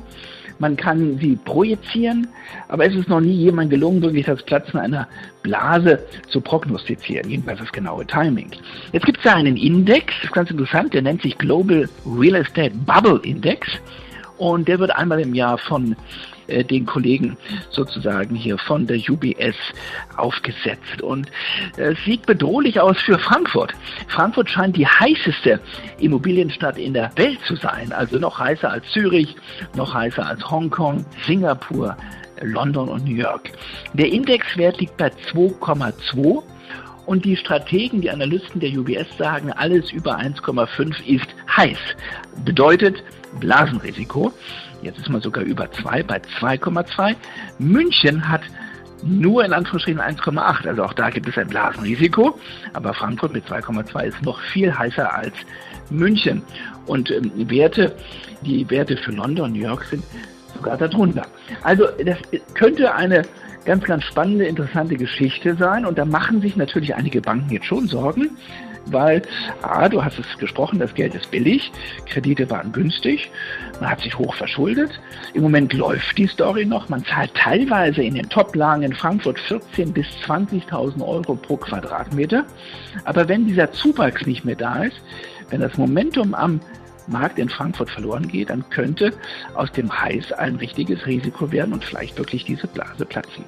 Man 0.58 0.76
kann 0.76 1.18
sie 1.18 1.36
projizieren, 1.36 2.28
aber 2.68 2.86
es 2.86 2.94
ist 2.94 3.08
noch 3.08 3.20
nie 3.20 3.32
jemand 3.32 3.70
gelungen, 3.70 4.02
wirklich 4.02 4.26
das 4.26 4.42
Platzen 4.42 4.78
einer 4.78 5.08
Blase 5.42 5.98
zu 6.28 6.40
prognostizieren, 6.40 7.28
jedenfalls 7.28 7.60
das 7.60 7.72
genaue 7.72 8.06
Timing. 8.06 8.50
Jetzt 8.92 9.06
gibt 9.06 9.18
es 9.18 9.24
da 9.24 9.34
einen 9.34 9.56
Index, 9.56 10.14
das 10.16 10.24
ist 10.24 10.32
ganz 10.32 10.50
interessant, 10.50 10.94
der 10.94 11.02
nennt 11.02 11.22
sich 11.22 11.36
Global 11.38 11.88
Real 12.06 12.36
Estate 12.36 12.74
Bubble 12.86 13.20
Index 13.24 13.68
und 14.38 14.68
der 14.68 14.78
wird 14.78 14.94
einmal 14.96 15.20
im 15.20 15.34
Jahr 15.34 15.58
von 15.58 15.96
äh, 16.46 16.64
den 16.64 16.86
Kollegen 16.86 17.36
sozusagen 17.70 18.34
hier 18.34 18.58
von 18.58 18.86
der 18.86 18.98
UBS 19.08 19.56
aufgesetzt. 20.16 21.02
Und 21.02 21.28
äh, 21.76 21.92
es 21.92 22.04
sieht 22.04 22.26
bedrohlich 22.26 22.80
aus 22.80 22.98
für 23.00 23.18
Frankfurt. 23.18 23.72
Frankfurt 24.08 24.50
scheint 24.50 24.76
die 24.76 24.86
heißeste 24.86 25.60
Immobilienstadt 25.98 26.78
in 26.78 26.94
der 26.94 27.10
Welt 27.16 27.38
zu 27.46 27.56
sein. 27.56 27.92
Also 27.92 28.18
noch 28.18 28.38
heißer 28.38 28.70
als 28.70 28.84
Zürich, 28.90 29.36
noch 29.76 29.94
heißer 29.94 30.26
als 30.26 30.48
Hongkong, 30.50 31.04
Singapur, 31.26 31.96
London 32.40 32.88
und 32.88 33.04
New 33.04 33.16
York. 33.16 33.50
Der 33.94 34.10
Indexwert 34.10 34.80
liegt 34.80 34.96
bei 34.96 35.08
2,2 35.32 36.42
und 37.06 37.24
die 37.24 37.36
Strategen, 37.36 38.00
die 38.00 38.10
Analysten 38.10 38.60
der 38.60 38.70
UBS 38.70 39.06
sagen, 39.18 39.52
alles 39.52 39.92
über 39.92 40.18
1,5 40.18 41.04
ist 41.06 41.26
heiß. 41.56 41.78
Bedeutet 42.44 43.02
Blasenrisiko. 43.40 44.32
Jetzt 44.82 44.98
ist 44.98 45.08
man 45.08 45.20
sogar 45.20 45.44
über 45.44 45.70
2 45.70 46.02
bei 46.02 46.16
2,2. 46.40 47.14
München 47.58 48.28
hat 48.28 48.42
nur 49.02 49.44
in 49.44 49.52
Anführungsstrichen 49.52 50.00
1,8. 50.00 50.68
Also 50.68 50.84
auch 50.84 50.92
da 50.94 51.10
gibt 51.10 51.28
es 51.28 51.36
ein 51.36 51.48
Blasenrisiko. 51.48 52.38
Aber 52.72 52.94
Frankfurt 52.94 53.32
mit 53.32 53.46
2,2 53.46 54.04
ist 54.04 54.22
noch 54.22 54.40
viel 54.52 54.76
heißer 54.76 55.12
als 55.12 55.34
München. 55.90 56.42
Und 56.86 57.10
ähm, 57.10 57.32
Werte, 57.50 57.94
die 58.42 58.68
Werte 58.70 58.96
für 58.96 59.12
London 59.12 59.46
und 59.46 59.52
New 59.52 59.66
York 59.66 59.84
sind 59.84 60.04
sogar 60.54 60.76
darunter. 60.76 61.26
Also 61.62 61.86
das 62.04 62.18
könnte 62.54 62.94
eine 62.94 63.22
ganz, 63.64 63.84
ganz 63.84 64.04
spannende, 64.04 64.46
interessante 64.46 64.96
Geschichte 64.96 65.56
sein. 65.56 65.86
Und 65.86 65.98
da 65.98 66.04
machen 66.04 66.40
sich 66.40 66.56
natürlich 66.56 66.94
einige 66.94 67.20
Banken 67.20 67.50
jetzt 67.50 67.66
schon 67.66 67.86
Sorgen 67.86 68.30
weil, 68.86 69.22
ah, 69.62 69.88
du 69.88 70.04
hast 70.04 70.18
es 70.18 70.38
gesprochen, 70.38 70.78
das 70.78 70.94
Geld 70.94 71.14
ist 71.14 71.30
billig, 71.30 71.72
Kredite 72.06 72.48
waren 72.50 72.72
günstig, 72.72 73.30
man 73.80 73.90
hat 73.90 74.00
sich 74.00 74.16
hoch 74.18 74.34
verschuldet. 74.34 75.00
Im 75.32 75.42
Moment 75.42 75.72
läuft 75.72 76.16
die 76.18 76.26
Story 76.26 76.64
noch, 76.64 76.88
man 76.88 77.04
zahlt 77.04 77.34
teilweise 77.34 78.02
in 78.02 78.14
den 78.14 78.28
Top-Lagen 78.28 78.82
in 78.82 78.94
Frankfurt 78.94 79.38
14.000 79.38 79.92
bis 79.92 80.06
20.000 80.26 81.06
Euro 81.06 81.34
pro 81.34 81.56
Quadratmeter. 81.56 82.44
Aber 83.04 83.28
wenn 83.28 83.46
dieser 83.46 83.72
Zuwachs 83.72 84.26
nicht 84.26 84.44
mehr 84.44 84.56
da 84.56 84.84
ist, 84.84 85.00
wenn 85.50 85.60
das 85.60 85.76
Momentum 85.76 86.34
am 86.34 86.60
Markt 87.06 87.38
in 87.38 87.48
Frankfurt 87.48 87.90
verloren 87.90 88.28
geht, 88.28 88.50
dann 88.50 88.68
könnte 88.70 89.12
aus 89.54 89.70
dem 89.72 89.92
Heiß 89.92 90.32
ein 90.32 90.56
richtiges 90.56 91.04
Risiko 91.06 91.50
werden 91.52 91.72
und 91.72 91.84
vielleicht 91.84 92.16
wirklich 92.18 92.44
diese 92.44 92.66
Blase 92.66 93.04
platzen. 93.04 93.44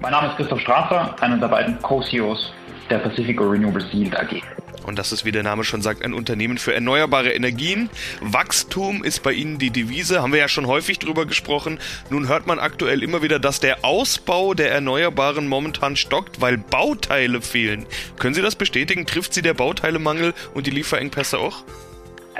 Mein 0.00 0.12
Name 0.12 0.28
ist 0.28 0.36
Christoph 0.36 0.60
Strasser, 0.60 1.16
einer 1.20 1.38
der 1.38 1.48
beiden 1.48 1.80
Co-CEOs 1.82 2.52
der 2.88 2.98
Pacifico 2.98 3.44
Renewables 3.44 3.92
Yield 3.92 4.16
AG. 4.16 4.42
Und 4.88 4.98
das 4.98 5.12
ist, 5.12 5.26
wie 5.26 5.32
der 5.32 5.42
Name 5.42 5.64
schon 5.64 5.82
sagt, 5.82 6.02
ein 6.02 6.14
Unternehmen 6.14 6.56
für 6.56 6.72
erneuerbare 6.72 7.32
Energien. 7.32 7.90
Wachstum 8.22 9.04
ist 9.04 9.22
bei 9.22 9.32
Ihnen 9.32 9.58
die 9.58 9.70
Devise, 9.70 10.22
haben 10.22 10.32
wir 10.32 10.40
ja 10.40 10.48
schon 10.48 10.66
häufig 10.66 10.98
drüber 10.98 11.26
gesprochen. 11.26 11.78
Nun 12.08 12.26
hört 12.26 12.46
man 12.46 12.58
aktuell 12.58 13.02
immer 13.02 13.22
wieder, 13.22 13.38
dass 13.38 13.60
der 13.60 13.84
Ausbau 13.84 14.54
der 14.54 14.72
Erneuerbaren 14.72 15.46
momentan 15.46 15.94
stockt, 15.96 16.40
weil 16.40 16.56
Bauteile 16.56 17.42
fehlen. 17.42 17.84
Können 18.18 18.34
Sie 18.34 18.40
das 18.40 18.56
bestätigen? 18.56 19.04
Trifft 19.04 19.34
Sie 19.34 19.42
der 19.42 19.52
Bauteilemangel 19.52 20.32
und 20.54 20.66
die 20.66 20.70
Lieferengpässe 20.70 21.38
auch? 21.38 21.64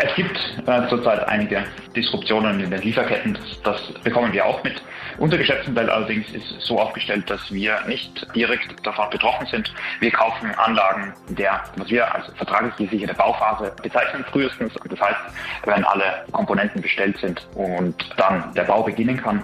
Es 0.01 0.15
gibt 0.15 0.39
äh, 0.65 0.89
zurzeit 0.89 1.27
einige 1.27 1.65
Disruptionen 1.97 2.61
in 2.61 2.71
den 2.71 2.81
Lieferketten, 2.83 3.37
das, 3.65 3.83
das 3.83 4.03
bekommen 4.05 4.33
wir 4.33 4.47
auch 4.47 4.63
mit. 4.63 4.81
Unser 5.19 5.39
Geschäftsmodell 5.39 5.91
allerdings 5.91 6.31
ist 6.31 6.61
so 6.61 6.79
aufgestellt, 6.79 7.29
dass 7.29 7.53
wir 7.53 7.81
nicht 7.89 8.25
direkt 8.33 8.87
davon 8.87 9.11
betroffen 9.11 9.45
sind. 9.49 9.75
Wir 9.99 10.13
kaufen 10.13 10.55
Anlagen 10.55 11.15
der, 11.31 11.65
was 11.77 11.91
wir 11.91 12.15
als 12.15 12.27
vertraglich 12.37 12.77
gesicherte 12.77 13.15
Bauphase 13.15 13.73
bezeichnen, 13.83 14.25
frühestens. 14.31 14.73
Das 14.89 15.01
heißt, 15.01 15.19
wenn 15.65 15.85
alle 15.85 16.25
Komponenten 16.31 16.81
bestellt 16.81 17.19
sind 17.19 17.45
und 17.57 17.97
dann 18.17 18.55
der 18.55 18.63
Bau 18.63 18.85
beginnen 18.85 19.21
kann, 19.21 19.43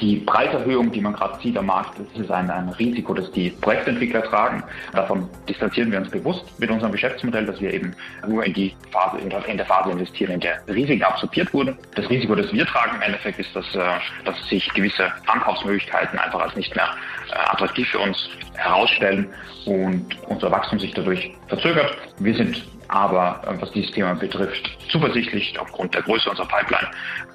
die 0.00 0.16
Preiserhöhung, 0.16 0.90
die 0.92 1.00
man 1.00 1.12
gerade 1.12 1.38
sieht 1.40 1.56
am 1.56 1.66
Markt, 1.66 1.98
das 1.98 2.20
ist 2.20 2.30
ein, 2.30 2.50
ein, 2.50 2.68
Risiko, 2.70 3.14
das 3.14 3.30
die 3.32 3.50
Projektentwickler 3.50 4.22
tragen. 4.22 4.62
Davon 4.92 5.28
distanzieren 5.48 5.90
wir 5.90 5.98
uns 5.98 6.10
bewusst 6.10 6.44
mit 6.58 6.70
unserem 6.70 6.92
Geschäftsmodell, 6.92 7.46
dass 7.46 7.60
wir 7.60 7.72
eben 7.72 7.94
nur 8.26 8.44
in 8.44 8.54
die 8.54 8.74
Phase, 8.90 9.18
in 9.18 9.30
der, 9.30 9.66
Phase 9.66 9.90
investieren, 9.90 10.32
in 10.32 10.40
der 10.40 10.60
Risiken 10.68 11.02
absorbiert 11.02 11.52
wurden. 11.52 11.76
Das 11.94 12.08
Risiko, 12.08 12.34
das 12.34 12.52
wir 12.52 12.66
tragen 12.66 12.96
im 12.96 13.02
Endeffekt, 13.02 13.38
ist, 13.38 13.54
dass, 13.54 13.74
äh, 13.74 13.84
dass 14.24 14.48
sich 14.48 14.68
gewisse 14.74 15.12
Ankaufsmöglichkeiten 15.26 16.18
einfach 16.18 16.40
als 16.40 16.56
nicht 16.56 16.74
mehr 16.74 16.88
äh, 17.30 17.34
attraktiv 17.50 17.88
für 17.88 17.98
uns 17.98 18.28
herausstellen 18.54 19.28
und 19.66 20.06
unser 20.28 20.50
Wachstum 20.50 20.78
sich 20.78 20.92
dadurch 20.94 21.32
verzögert. 21.48 21.96
Wir 22.18 22.34
sind 22.34 22.62
aber, 22.94 23.42
äh, 23.44 23.60
was 23.60 23.72
dieses 23.72 23.90
Thema 23.90 24.14
betrifft, 24.14 24.70
zuversichtlich 24.88 25.58
aufgrund 25.58 25.92
der 25.94 26.02
Größe 26.02 26.30
unserer 26.30 26.46
Pipeline, 26.46 26.88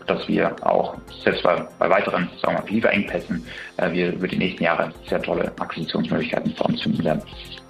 dass 0.08 0.26
wir 0.28 0.56
auch 0.66 0.96
selbst 1.24 1.44
bei, 1.44 1.68
bei 1.78 1.90
weiteren 1.90 2.30
sagen 2.42 2.64
wir, 2.64 2.74
Lieferengpässen 2.74 3.46
äh, 3.76 3.92
wir 3.92 4.14
über 4.14 4.28
die 4.28 4.38
nächsten 4.38 4.64
Jahre 4.64 4.94
sehr 5.08 5.22
tolle 5.22 5.52
Akquisitionsmöglichkeiten 5.60 6.56
vor 6.56 6.68
uns 6.68 6.82
finden 6.82 7.04
werden. 7.04 7.22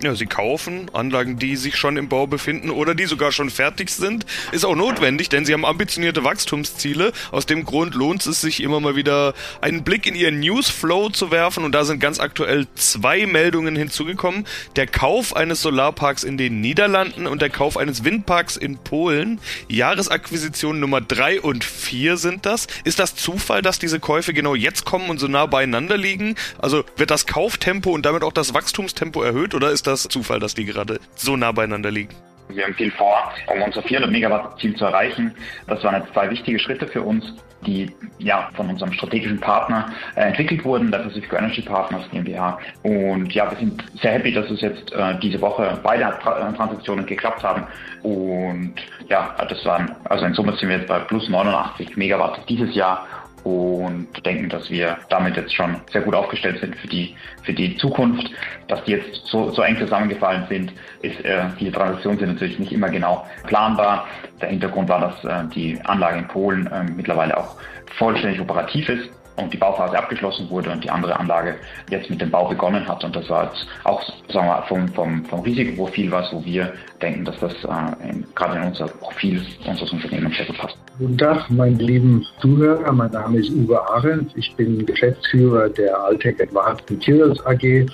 Ja, 0.02 0.16
sie 0.16 0.28
kaufen 0.28 0.90
Anlagen, 0.94 1.40
die 1.40 1.58
sich 1.58 1.76
schon 1.76 1.98
im 1.98 2.08
Bau 2.08 2.26
befinden 2.26 2.70
oder 2.70 2.96
die 2.96 3.04
sogar 3.04 3.34
schon 3.34 3.50
fertig 3.50 3.90
sind. 3.90 4.26
Ist 4.54 4.64
auch 4.64 4.76
notwendig, 4.76 5.28
denn 5.28 5.44
sie 5.44 5.52
haben 5.52 5.66
ambitionierte 5.66 6.24
Wachstumsziele. 6.24 7.12
Aus 7.32 7.48
dem 7.48 7.66
Grund 7.66 7.96
lohnt 7.96 8.26
es 8.26 8.40
sich 8.40 8.64
immer 8.64 8.80
mal 8.80 8.96
wieder 8.96 9.34
einen 9.60 9.84
Blick 9.84 10.08
in 10.08 10.16
ihren 10.16 10.40
Newsflow 10.40 11.10
zu 11.10 11.32
werfen 11.32 11.66
und 11.66 11.74
da 11.74 11.84
sind 11.84 12.00
ganz 12.00 12.22
aktuell 12.22 12.66
zwei 12.76 13.26
Meldungen 13.26 13.76
hinzugekommen. 13.76 14.46
Der 14.78 14.88
Kauf 14.88 15.36
eines 15.36 15.62
Solarparks 15.62 16.24
in 16.24 16.38
den 16.38 16.62
Niederlanden 16.62 17.28
und 17.28 17.42
der 17.42 17.50
Kauf 17.50 17.76
eines 17.80 18.04
Windparks 18.04 18.58
in 18.58 18.78
Polen. 18.78 19.40
Jahresakquisition 19.68 20.80
Nummer 20.80 21.02
drei 21.02 21.42
und 21.42 21.64
vier 21.64 22.18
sind 22.18 22.46
das. 22.46 22.68
Ist 22.84 23.00
das 23.00 23.16
Zufall, 23.16 23.62
dass 23.62 23.80
diese 23.80 24.00
Käufe 24.00 24.34
genau 24.34 24.56
jetzt 24.56 24.86
kommen 24.86 25.10
und 25.10 25.20
so 25.20 25.28
nah 25.28 25.46
beieinander 25.46 25.98
liegen? 25.98 26.36
Also 26.60 26.84
wird 26.98 27.12
das 27.12 27.26
Kauftempo 27.26 27.92
und 27.92 28.06
damit 28.06 28.24
auch 28.24 28.34
das 28.34 28.54
Wachstumstempo 28.54 29.24
erhöht 29.24 29.56
oder 29.56 29.72
ist 29.72 29.88
das 29.88 30.04
Zufall, 30.04 30.40
dass 30.40 30.54
die 30.54 30.66
gerade 30.66 31.00
so 31.16 31.36
nah 31.36 31.52
beieinander 31.52 31.92
liegen? 31.92 32.16
Wir 32.50 32.66
haben 32.66 32.74
viel 32.74 32.92
vor, 32.92 33.32
um 33.54 33.62
unser 33.62 33.84
400 33.84 34.12
Megawatt 34.12 34.60
Ziel 34.60 34.76
zu 34.76 34.86
erreichen. 34.86 35.34
Das 35.68 35.84
waren 35.84 36.02
jetzt 36.02 36.12
zwei 36.14 36.32
wichtige 36.32 36.58
Schritte 36.58 36.88
für 36.88 37.04
uns, 37.04 37.24
die 37.66 37.92
ja 38.18 38.50
von 38.56 38.70
unserem 38.70 38.92
strategischen 38.94 39.40
Partner 39.40 39.92
äh, 40.16 40.22
entwickelt 40.22 40.66
wurden, 40.66 40.92
der 40.92 41.00
Pacific 41.00 41.32
Energy 41.32 41.62
Partners 41.62 42.10
GmbH. 42.12 42.58
Und 42.82 43.32
ja, 43.34 43.52
wir 43.52 43.58
sind 43.58 43.84
sehr 44.02 44.14
happy, 44.14 44.34
dass 44.34 44.50
es 44.50 44.62
jetzt 44.62 44.92
äh, 44.94 45.20
diese 45.20 45.40
Woche 45.42 45.80
beide 45.84 46.06
Tra 46.24 46.52
Transaktionen 46.54 47.06
geklappt 47.06 47.44
haben. 47.44 47.68
Und 48.02 48.74
ja, 49.10 49.36
das 49.48 49.64
waren, 49.66 49.96
also 50.06 50.26
in 50.26 50.34
Summe 50.34 50.56
sind 50.56 50.70
wir 50.70 50.78
jetzt 50.78 50.88
bei 50.88 51.00
plus 51.00 51.30
89 51.30 51.98
Megawatt 51.98 52.40
dieses 52.50 52.74
Jahr 52.74 53.06
und 53.44 54.08
denken, 54.26 54.50
dass 54.50 54.70
wir 54.70 54.98
damit 55.10 55.38
jetzt 55.38 55.54
schon 55.54 55.78
sehr 55.92 56.02
gut 56.02 56.16
aufgestellt 56.16 56.60
sind 56.60 56.76
für 56.76 56.88
die, 56.88 57.16
für 57.44 57.54
die 57.54 57.78
Zukunft. 57.78 58.30
Dass 58.68 58.84
die 58.84 58.92
jetzt 58.92 59.26
so, 59.26 59.52
so 59.52 59.62
eng 59.62 59.78
zusammengefallen 59.78 60.46
sind, 60.50 60.74
ist, 61.02 61.24
äh, 61.26 61.46
die 61.60 61.72
Transaktionen 61.72 62.20
sind 62.20 62.34
natürlich 62.34 62.60
nicht 62.60 62.72
immer 62.72 62.90
genau 62.90 63.26
planbar. 63.48 64.08
Der 64.42 64.50
Hintergrund 64.50 64.90
war, 64.90 65.00
dass 65.00 65.24
äh, 65.26 65.48
die 65.54 65.80
Anlage 65.86 66.20
in 66.20 66.28
Polen 66.28 66.68
äh, 66.68 66.84
mittlerweile 66.84 67.38
auch 67.38 67.56
vollständig 67.98 68.40
operativ 68.40 68.88
ist 68.90 69.10
und 69.40 69.54
die 69.54 69.58
Bauphase 69.58 69.98
abgeschlossen 69.98 70.50
wurde 70.50 70.70
und 70.72 70.84
die 70.84 70.90
andere 70.90 71.20
Anlage 71.20 71.56
jetzt 71.90 72.10
mit 72.10 72.22
dem 72.22 72.32
Bau 72.32 72.48
begonnen 72.48 72.88
hat. 72.88 73.04
Und 73.04 73.16
das 73.16 73.30
war 73.30 73.46
jetzt 73.46 73.68
auch 73.84 74.02
sagen 74.32 74.48
wir, 74.48 74.64
vom, 74.68 74.88
vom, 74.90 75.26
vom 75.26 75.40
Risikoprofil 75.42 76.12
was, 76.12 76.32
wo 76.32 76.44
wir 76.44 76.74
denken, 77.02 77.26
dass 77.26 77.40
das 77.40 77.54
äh, 77.54 78.10
in, 78.10 78.26
gerade 78.36 78.58
in 78.58 78.64
unser 78.64 78.88
Profil 78.88 79.46
unseres 79.66 79.92
Unternehmens 79.92 80.38
sehr 80.38 80.46
gut 80.46 80.58
passt. 80.58 80.78
Guten 81.00 81.18
Tag, 81.18 81.50
meine 81.50 81.78
lieben 81.78 82.26
Zuhörer. 82.42 82.92
Mein 82.92 83.12
Name 83.12 83.40
ist 83.40 83.50
Uwe 83.52 83.82
Arendt. 83.90 84.32
Ich 84.36 84.54
bin 84.56 84.86
Geschäftsführer 84.86 85.70
der 85.70 85.98
Altec 85.98 86.42
Advanced 86.42 86.90
Materials 86.92 87.46
AG 87.46 87.86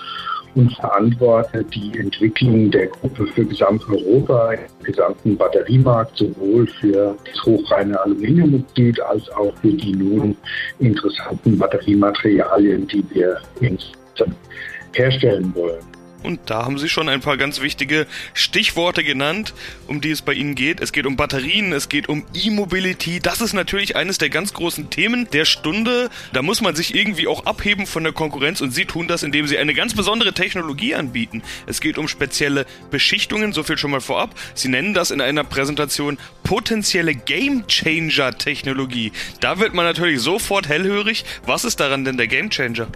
und 0.56 0.74
verantworte 0.74 1.64
die 1.66 1.98
Entwicklung 2.00 2.72
der 2.72 2.88
Gruppe 2.88 3.28
für 3.28 3.46
Gesamteuropa 3.46 4.54
im 4.54 4.84
gesamten 4.84 5.38
Batteriemarkt, 5.38 6.18
sowohl 6.18 6.68
für 6.68 7.16
das 7.26 7.46
hochreine 7.46 8.00
Aluminiummoxid 8.02 9.00
als 9.02 9.30
auch 9.32 9.54
für 9.62 9.72
die 9.72 9.94
nun 9.94 10.36
interessanten 10.80 11.58
Batteriematerialien, 11.58 12.88
die 12.88 13.04
wir 13.12 13.38
herstellen 14.94 15.54
wollen. 15.56 15.95
Und 16.25 16.50
da 16.50 16.65
haben 16.65 16.79
Sie 16.79 16.89
schon 16.89 17.08
ein 17.08 17.22
paar 17.22 17.38
ganz 17.38 17.62
wichtige 17.62 18.08
Stichworte 18.34 19.03
genannt, 19.03 19.53
um 19.86 20.01
die 20.01 20.10
es 20.10 20.24
bei 20.24 20.34
Ihnen 20.34 20.55
geht. 20.55 20.82
Es 20.82 20.91
geht 20.91 21.05
um 21.05 21.15
Batterien, 21.15 21.72
es 21.72 21.88
geht 21.88 22.10
um 22.10 22.25
E-Mobility. 22.34 23.20
Das 23.20 23.41
ist 23.41 23.53
natürlich 23.53 23.96
eines 23.96 24.17
der 24.17 24.32
ganz 24.32 24.53
großen 24.53 24.89
Themen 24.89 25.27
der 25.32 25.46
Stunde. 25.46 26.10
Da 26.34 26.41
muss 26.41 26.62
man 26.62 26.75
sich 26.75 26.96
irgendwie 26.96 27.27
auch 27.27 27.46
abheben 27.46 27.86
von 27.86 28.03
der 28.03 28.12
Konkurrenz 28.12 28.62
und 28.62 28.72
Sie 28.72 28.86
tun 28.86 29.08
das, 29.08 29.22
indem 29.22 29.46
Sie 29.46 29.60
eine 29.60 29.75
ganz 29.75 29.94
besondere 29.94 30.34
Technologie 30.34 30.96
anbieten. 30.96 31.44
Es 31.67 31.79
geht 31.79 32.00
um 32.00 32.08
spezielle 32.08 32.65
Beschichtungen, 32.89 33.53
so 33.53 33.62
viel 33.62 33.77
schon 33.77 33.91
mal 33.91 34.01
vorab. 34.01 34.34
Sie 34.55 34.67
nennen 34.67 34.96
das 34.96 35.12
in 35.12 35.22
einer 35.22 35.44
Präsentation 35.44 36.17
potenzielle 36.44 37.13
Game 37.13 37.67
Changer 37.67 38.36
Technologie. 38.36 39.12
Da 39.41 39.60
wird 39.60 39.75
man 39.75 39.86
natürlich 39.86 40.22
sofort 40.22 40.67
hellhörig. 40.67 41.24
Was 41.46 41.65
ist 41.65 41.79
daran 41.79 42.03
denn 42.03 42.17
der 42.17 42.27
Game 42.27 42.50
Changer? 42.50 42.88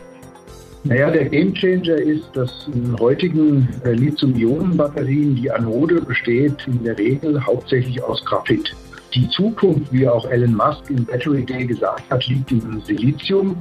Naja, 0.86 1.12
der 1.12 1.26
Gamechanger 1.26 1.98
ist, 1.98 2.30
dass 2.34 2.70
in 2.74 2.98
heutigen 3.00 3.68
äh, 3.84 3.92
Lithium-Ionen-Batterien 3.92 5.36
die 5.36 5.52
Anode 5.52 6.02
besteht 6.02 6.56
in 6.68 6.84
der 6.84 6.98
Regel 6.98 7.46
hauptsächlich 7.46 8.02
aus 8.02 8.24
Graphit. 8.24 8.74
Die 9.14 9.28
Zukunft, 9.30 9.92
wie 9.92 10.08
auch 10.08 10.30
Elon 10.30 10.56
Musk 10.56 10.90
in 10.90 11.04
Battery 11.04 11.44
Day 11.44 11.66
gesagt 11.66 12.04
hat, 12.12 12.26
liegt 12.28 12.52
im 12.52 12.80
Silizium. 12.86 13.58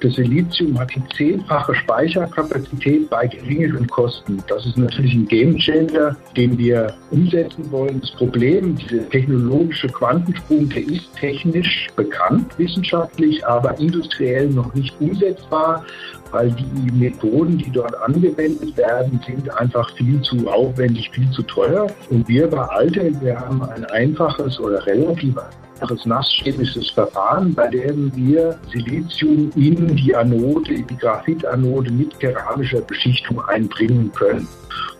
Das 0.00 0.14
Silizium 0.14 0.78
hat 0.78 0.90
die 0.94 1.02
zehnfache 1.16 1.74
Speicherkapazität 1.74 3.08
bei 3.08 3.26
geringeren 3.26 3.86
Kosten. 3.86 4.42
Das 4.46 4.66
ist 4.66 4.76
natürlich 4.76 5.14
ein 5.14 5.26
Gamechanger, 5.26 6.16
den 6.36 6.56
wir 6.58 6.94
umsetzen 7.10 7.70
wollen. 7.70 8.00
Das 8.02 8.10
Problem, 8.12 8.76
dieser 8.76 9.08
technologische 9.08 9.88
Quantensprung, 9.88 10.68
der 10.68 10.82
ist 10.82 11.14
technisch 11.18 11.88
bekannt, 11.96 12.58
wissenschaftlich, 12.58 13.44
aber 13.46 13.78
industriell 13.78 14.50
noch 14.50 14.72
nicht 14.74 14.94
umsetzbar 15.00 15.84
weil 16.30 16.50
die 16.52 16.92
Methoden, 16.92 17.58
die 17.58 17.70
dort 17.70 17.94
angewendet 18.02 18.76
werden, 18.76 19.20
sind 19.26 19.50
einfach 19.56 19.90
viel 19.96 20.20
zu 20.22 20.48
aufwendig, 20.48 21.10
viel 21.10 21.30
zu 21.30 21.42
teuer. 21.42 21.86
Und 22.10 22.28
wir 22.28 22.48
bei 22.48 22.62
Alte, 22.62 23.12
wir 23.20 23.38
haben 23.38 23.62
ein 23.62 23.84
einfaches 23.86 24.58
oder 24.60 24.84
relativ 24.86 25.34
einfaches 25.80 26.06
nasschemisches 26.06 26.90
Verfahren, 26.90 27.54
bei 27.54 27.68
dem 27.68 28.14
wir 28.14 28.58
Silizium 28.70 29.50
in 29.56 29.96
die 29.96 30.14
Anode, 30.14 30.74
in 30.74 30.86
die 30.86 30.96
Graphitanode 30.96 31.90
mit 31.90 32.18
keramischer 32.20 32.80
Beschichtung 32.82 33.40
einbringen 33.48 34.10
können. 34.12 34.46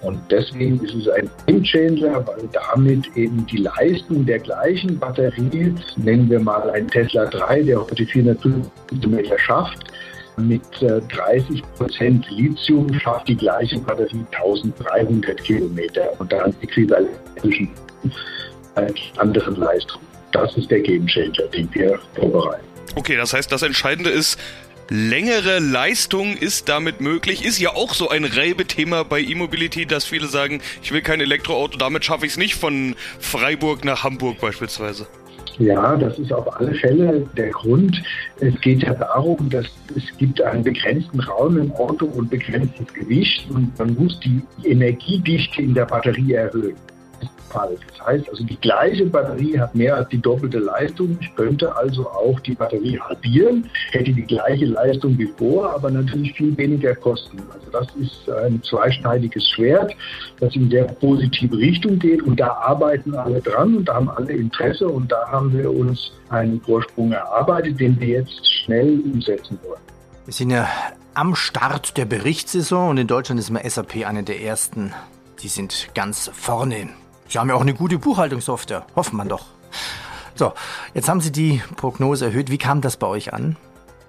Und 0.02 0.18
deswegen 0.30 0.82
ist 0.82 0.94
es 0.94 1.08
ein 1.08 1.28
Gamechanger, 1.46 2.26
weil 2.26 2.48
damit 2.52 3.14
eben 3.16 3.44
die 3.46 3.58
Leistung 3.58 4.24
der 4.24 4.38
gleichen 4.38 4.98
Batterie, 4.98 5.74
nennen 5.96 6.30
wir 6.30 6.40
mal 6.40 6.70
einen 6.70 6.88
Tesla 6.88 7.26
3, 7.26 7.62
der 7.64 7.80
heute 7.80 8.06
450 8.06 8.70
Meter 9.08 9.38
schafft, 9.38 9.92
mit 10.40 10.62
30 10.80 11.58
äh, 11.58 11.62
Prozent 11.76 12.26
Lithium 12.30 12.92
schafft 13.00 13.28
die 13.28 13.36
gleiche 13.36 13.78
Batterie 13.78 14.24
1300 14.32 15.42
Kilometer 15.42 16.12
und 16.18 16.32
dann 16.32 16.54
äquivalent 16.62 17.10
zwischen 17.40 17.70
anderen 19.16 19.56
Leistungen. 19.56 20.06
Das 20.32 20.56
ist 20.56 20.70
der 20.70 20.80
Gamechanger, 20.80 21.46
den 21.52 21.68
wir 21.74 21.98
vorbereiten. 22.14 22.64
Okay, 22.94 23.16
das 23.16 23.32
heißt, 23.32 23.50
das 23.50 23.62
Entscheidende 23.62 24.10
ist, 24.10 24.38
längere 24.88 25.60
Leistung 25.60 26.36
ist 26.36 26.68
damit 26.68 27.00
möglich. 27.00 27.44
Ist 27.44 27.58
ja 27.58 27.70
auch 27.70 27.94
so 27.94 28.08
ein 28.08 28.24
Reibethema 28.24 29.04
bei 29.04 29.20
E-Mobility, 29.20 29.86
dass 29.86 30.04
viele 30.04 30.26
sagen, 30.26 30.60
ich 30.82 30.92
will 30.92 31.02
kein 31.02 31.20
Elektroauto, 31.20 31.78
damit 31.78 32.04
schaffe 32.04 32.26
ich 32.26 32.32
es 32.32 32.38
nicht 32.38 32.54
von 32.54 32.94
Freiburg 33.18 33.84
nach 33.84 34.04
Hamburg 34.04 34.40
beispielsweise. 34.40 35.06
Ja, 35.58 35.96
das 35.96 36.18
ist 36.18 36.32
auf 36.32 36.58
alle 36.58 36.74
Fälle 36.74 37.26
der 37.36 37.50
Grund. 37.50 38.00
Es 38.40 38.58
geht 38.60 38.82
ja 38.82 38.94
darum, 38.94 39.50
dass 39.50 39.66
es 39.94 40.16
gibt 40.16 40.40
einen 40.40 40.64
begrenzten 40.64 41.20
Raum 41.20 41.58
im 41.58 41.72
Auto 41.72 42.06
und 42.06 42.30
begrenztes 42.30 42.92
Gewicht 42.94 43.46
und 43.50 43.78
man 43.78 43.94
muss 43.94 44.18
die 44.20 44.42
Energiedichte 44.64 45.62
in 45.62 45.74
der 45.74 45.86
Batterie 45.86 46.32
erhöhen. 46.32 46.76
Fall. 47.50 47.76
Das 47.88 48.06
heißt 48.06 48.28
also, 48.28 48.44
die 48.44 48.56
gleiche 48.56 49.06
Batterie 49.06 49.58
hat 49.58 49.74
mehr 49.74 49.96
als 49.96 50.08
die 50.08 50.18
doppelte 50.18 50.58
Leistung. 50.58 51.18
Ich 51.20 51.34
könnte 51.34 51.74
also 51.76 52.08
auch 52.08 52.38
die 52.40 52.54
Batterie 52.54 52.98
halbieren, 52.98 53.68
hätte 53.90 54.12
die 54.12 54.22
gleiche 54.22 54.66
Leistung 54.66 55.18
wie 55.18 55.30
vor, 55.36 55.74
aber 55.74 55.90
natürlich 55.90 56.32
viel 56.34 56.56
weniger 56.56 56.94
Kosten. 56.94 57.38
Also 57.52 57.70
das 57.70 57.86
ist 57.96 58.30
ein 58.30 58.62
zweischneidiges 58.62 59.48
Schwert, 59.50 59.94
das 60.38 60.54
in 60.54 60.70
sehr 60.70 60.84
positive 60.84 61.56
Richtung 61.56 61.98
geht 61.98 62.22
und 62.22 62.38
da 62.38 62.52
arbeiten 62.52 63.14
alle 63.14 63.40
dran 63.40 63.76
und 63.76 63.84
da 63.86 63.94
haben 63.94 64.10
alle 64.10 64.32
Interesse 64.32 64.88
und 64.88 65.10
da 65.10 65.28
haben 65.28 65.52
wir 65.52 65.70
uns 65.70 66.12
einen 66.28 66.60
Vorsprung 66.60 67.12
erarbeitet, 67.12 67.80
den 67.80 68.00
wir 68.00 68.08
jetzt 68.08 68.40
schnell 68.64 69.00
umsetzen 69.00 69.58
wollen. 69.66 69.80
Wir 70.24 70.34
sind 70.34 70.50
ja 70.50 70.68
am 71.14 71.34
Start 71.34 71.96
der 71.96 72.04
Berichtssaison 72.04 72.90
und 72.90 72.98
in 72.98 73.06
Deutschland 73.06 73.40
ist 73.40 73.50
immer 73.50 73.68
SAP 73.68 74.06
eine 74.06 74.22
der 74.22 74.40
ersten. 74.40 74.92
Die 75.42 75.48
sind 75.48 75.88
ganz 75.94 76.30
vorne. 76.32 76.90
Sie 77.30 77.38
haben 77.38 77.48
ja 77.48 77.54
auch 77.54 77.60
eine 77.60 77.74
gute 77.74 77.96
Buchhaltungssoftware, 78.00 78.84
hoffen 78.96 79.16
man 79.16 79.28
doch. 79.28 79.46
So, 80.34 80.52
jetzt 80.94 81.08
haben 81.08 81.20
Sie 81.20 81.30
die 81.30 81.62
Prognose 81.76 82.24
erhöht. 82.26 82.50
Wie 82.50 82.58
kam 82.58 82.80
das 82.80 82.96
bei 82.96 83.06
euch 83.06 83.32
an? 83.32 83.56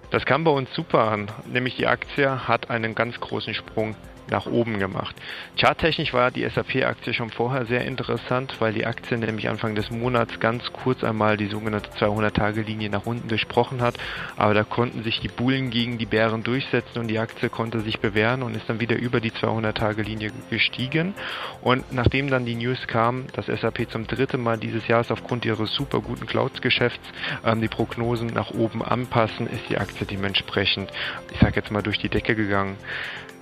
Das 0.09 0.25
kam 0.25 0.43
bei 0.43 0.49
uns 0.49 0.73
super 0.73 1.03
an, 1.03 1.29
nämlich 1.45 1.75
die 1.75 1.85
Aktie 1.85 2.47
hat 2.47 2.71
einen 2.71 2.95
ganz 2.95 3.19
großen 3.19 3.53
Sprung 3.53 3.95
nach 4.29 4.45
oben 4.45 4.79
gemacht. 4.79 5.15
Charttechnisch 5.57 6.13
war 6.13 6.31
die 6.31 6.47
SAP-Aktie 6.47 7.13
schon 7.13 7.29
vorher 7.29 7.65
sehr 7.65 7.85
interessant, 7.85 8.55
weil 8.59 8.73
die 8.73 8.85
Aktie 8.85 9.17
nämlich 9.17 9.49
Anfang 9.49 9.75
des 9.75 9.91
Monats 9.91 10.39
ganz 10.39 10.71
kurz 10.71 11.03
einmal 11.03 11.37
die 11.37 11.47
sogenannte 11.47 11.89
200-Tage-Linie 11.91 12.89
nach 12.89 13.05
unten 13.05 13.27
durchbrochen 13.27 13.81
hat, 13.81 13.95
aber 14.37 14.53
da 14.53 14.63
konnten 14.63 15.03
sich 15.03 15.19
die 15.19 15.27
Bullen 15.27 15.69
gegen 15.69 15.97
die 15.97 16.05
Bären 16.05 16.43
durchsetzen 16.43 16.99
und 16.99 17.07
die 17.07 17.19
Aktie 17.19 17.49
konnte 17.49 17.81
sich 17.81 17.99
bewähren 17.99 18.43
und 18.43 18.55
ist 18.55 18.69
dann 18.69 18.79
wieder 18.79 18.97
über 18.97 19.19
die 19.19 19.31
200-Tage-Linie 19.31 20.31
gestiegen. 20.49 21.13
Und 21.61 21.91
nachdem 21.91 22.29
dann 22.29 22.45
die 22.45 22.55
News 22.55 22.87
kam, 22.87 23.25
dass 23.33 23.47
SAP 23.47 23.89
zum 23.91 24.07
dritten 24.07 24.41
Mal 24.41 24.57
dieses 24.57 24.87
Jahres 24.87 25.11
aufgrund 25.11 25.45
ihres 25.45 25.73
super 25.73 25.99
guten 26.01 26.25
Clouds-Geschäfts 26.25 27.05
ähm, 27.45 27.61
die 27.61 27.67
Prognosen 27.67 28.27
nach 28.27 28.51
oben 28.51 28.83
anpassen, 28.83 29.47
ist 29.47 29.69
die 29.69 29.77
Aktie 29.77 30.05
dementsprechend, 30.05 30.91
ich 31.31 31.39
sage 31.39 31.55
jetzt 31.57 31.71
mal, 31.71 31.81
durch 31.81 31.99
die 31.99 32.09
Decke 32.09 32.35
gegangen. 32.35 32.77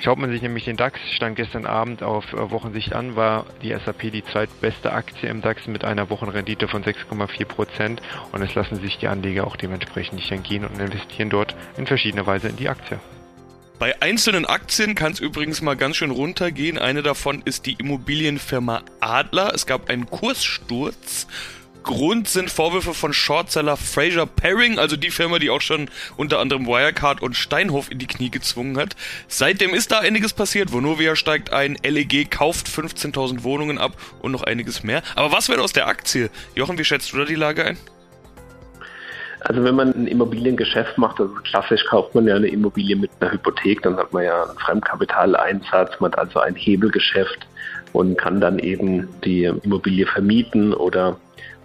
Schaut 0.01 0.17
man 0.17 0.31
sich 0.31 0.41
nämlich 0.41 0.63
den 0.63 0.77
DAX, 0.77 0.97
stand 1.11 1.35
gestern 1.35 1.65
Abend 1.65 2.03
auf 2.03 2.31
äh, 2.31 2.51
Wochensicht 2.51 2.93
an, 2.93 3.17
war 3.17 3.45
die 3.61 3.71
SAP 3.71 4.11
die 4.11 4.23
zweitbeste 4.23 4.93
Aktie 4.93 5.29
im 5.29 5.41
DAX 5.41 5.67
mit 5.67 5.83
einer 5.83 6.09
Wochenrendite 6.09 6.69
von 6.69 6.85
6,4 6.85 7.45
Prozent 7.45 8.01
und 8.31 8.41
es 8.41 8.55
lassen 8.55 8.79
sich 8.79 8.97
die 8.97 9.09
Anleger 9.09 9.45
auch 9.45 9.57
dementsprechend 9.57 10.13
nicht 10.13 10.31
entgehen 10.31 10.63
und 10.65 10.79
investieren 10.79 11.29
dort 11.29 11.53
in 11.77 11.85
verschiedener 11.85 12.25
Weise 12.25 12.47
in 12.47 12.55
die 12.55 12.69
Aktie. 12.69 12.97
Bei 13.77 14.01
einzelnen 14.01 14.45
Aktien 14.45 14.95
kann 14.95 15.11
es 15.11 15.19
übrigens 15.19 15.61
mal 15.61 15.75
ganz 15.75 15.97
schön 15.97 16.11
runtergehen. 16.11 16.77
Eine 16.77 17.01
davon 17.01 17.41
ist 17.43 17.65
die 17.65 17.73
Immobilienfirma 17.73 18.83
Adler. 19.01 19.53
Es 19.53 19.65
gab 19.65 19.89
einen 19.89 20.09
Kurssturz 20.09 21.27
Grund 21.89 22.27
sind 22.27 22.51
Vorwürfe 22.51 22.93
von 22.93 23.13
Shortseller 23.13 23.75
Fraser 23.75 24.27
Paring, 24.27 24.77
also 24.77 24.95
die 24.95 25.09
Firma, 25.09 25.39
die 25.39 25.49
auch 25.49 25.59
schon 25.59 25.89
unter 26.17 26.37
anderem 26.37 26.67
Wirecard 26.67 27.19
und 27.23 27.35
Steinhoff 27.35 27.89
in 27.89 27.97
die 27.97 28.05
Knie 28.05 28.29
gezwungen 28.29 28.77
hat. 28.77 28.95
Seitdem 29.27 29.73
ist 29.73 29.91
da 29.91 29.97
einiges 29.97 30.33
passiert. 30.33 30.71
Vonovia 30.71 31.15
steigt 31.15 31.51
ein, 31.51 31.79
LEG 31.83 32.29
kauft 32.29 32.67
15.000 32.67 33.41
Wohnungen 33.41 33.79
ab 33.79 33.93
und 34.21 34.31
noch 34.31 34.43
einiges 34.43 34.83
mehr. 34.83 35.01
Aber 35.15 35.31
was 35.31 35.49
wird 35.49 35.57
aus 35.57 35.73
der 35.73 35.87
Aktie? 35.87 36.29
Jochen, 36.53 36.77
wie 36.77 36.85
schätzt 36.85 37.11
du 37.11 37.17
da 37.17 37.25
die 37.25 37.33
Lage 37.33 37.65
ein? 37.65 37.77
Also 39.39 39.63
wenn 39.63 39.73
man 39.73 39.91
ein 39.95 40.05
Immobiliengeschäft 40.05 40.95
macht, 40.99 41.19
also 41.19 41.33
klassisch 41.41 41.83
kauft 41.89 42.13
man 42.13 42.27
ja 42.27 42.35
eine 42.35 42.49
Immobilie 42.49 42.97
mit 42.97 43.09
einer 43.19 43.31
Hypothek, 43.31 43.81
dann 43.81 43.97
hat 43.97 44.13
man 44.13 44.25
ja 44.25 44.43
einen 44.43 44.59
Fremdkapitaleinsatz, 44.59 45.99
man 45.99 46.11
hat 46.11 46.19
also 46.19 46.39
ein 46.39 46.53
Hebelgeschäft 46.53 47.47
und 47.93 48.15
kann 48.15 48.39
dann 48.39 48.59
eben 48.59 49.09
die 49.23 49.45
Immobilie 49.45 50.05
vermieten 50.05 50.71
oder 50.71 51.17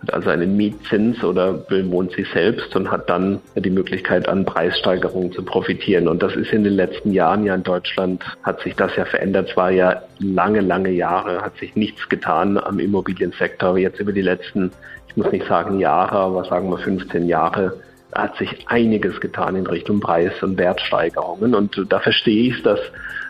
hat 0.05 0.15
also 0.15 0.31
einen 0.31 0.57
Mietzins 0.57 1.23
oder 1.25 1.53
bewohnt 1.55 2.13
sie 2.13 2.27
selbst 2.33 2.75
und 2.77 2.91
hat 2.91 3.09
dann 3.09 3.41
die 3.57 3.71
Möglichkeit, 3.71 4.29
an 4.29 4.45
Preissteigerungen 4.45 5.33
zu 5.33 5.43
profitieren. 5.43 6.09
Und 6.09 6.23
das 6.23 6.35
ist 6.37 6.53
in 6.53 6.65
den 6.65 6.75
letzten 6.75 7.13
Jahren 7.13 7.45
ja 7.45 7.55
in 7.55 7.63
Deutschland, 7.63 8.23
hat 8.43 8.61
sich 8.61 8.75
das 8.77 8.95
ja 8.97 9.05
verändert. 9.05 9.51
Es 9.51 9.57
war 9.57 9.71
ja 9.71 10.03
lange, 10.19 10.61
lange 10.61 10.91
Jahre, 10.91 11.41
hat 11.41 11.57
sich 11.57 11.75
nichts 11.75 12.09
getan 12.09 12.59
am 12.59 12.79
Immobiliensektor. 12.79 13.79
Jetzt 13.79 14.01
über 14.01 14.13
die 14.13 14.23
letzten, 14.23 14.71
ich 15.09 15.17
muss 15.17 15.31
nicht 15.33 15.47
sagen 15.47 15.79
Jahre, 15.81 16.17
aber 16.17 16.45
sagen 16.45 16.69
wir 16.71 16.79
15 16.79 17.27
Jahre, 17.27 17.79
hat 18.15 18.37
sich 18.37 18.67
einiges 18.69 19.21
getan 19.21 19.57
in 19.57 19.67
Richtung 19.67 20.01
Preis- 20.01 20.43
und 20.43 20.59
Wertsteigerungen. 20.59 21.55
Und 21.55 21.81
da 21.89 21.99
verstehe 21.99 22.51
ich, 22.51 22.63
dass 22.63 22.81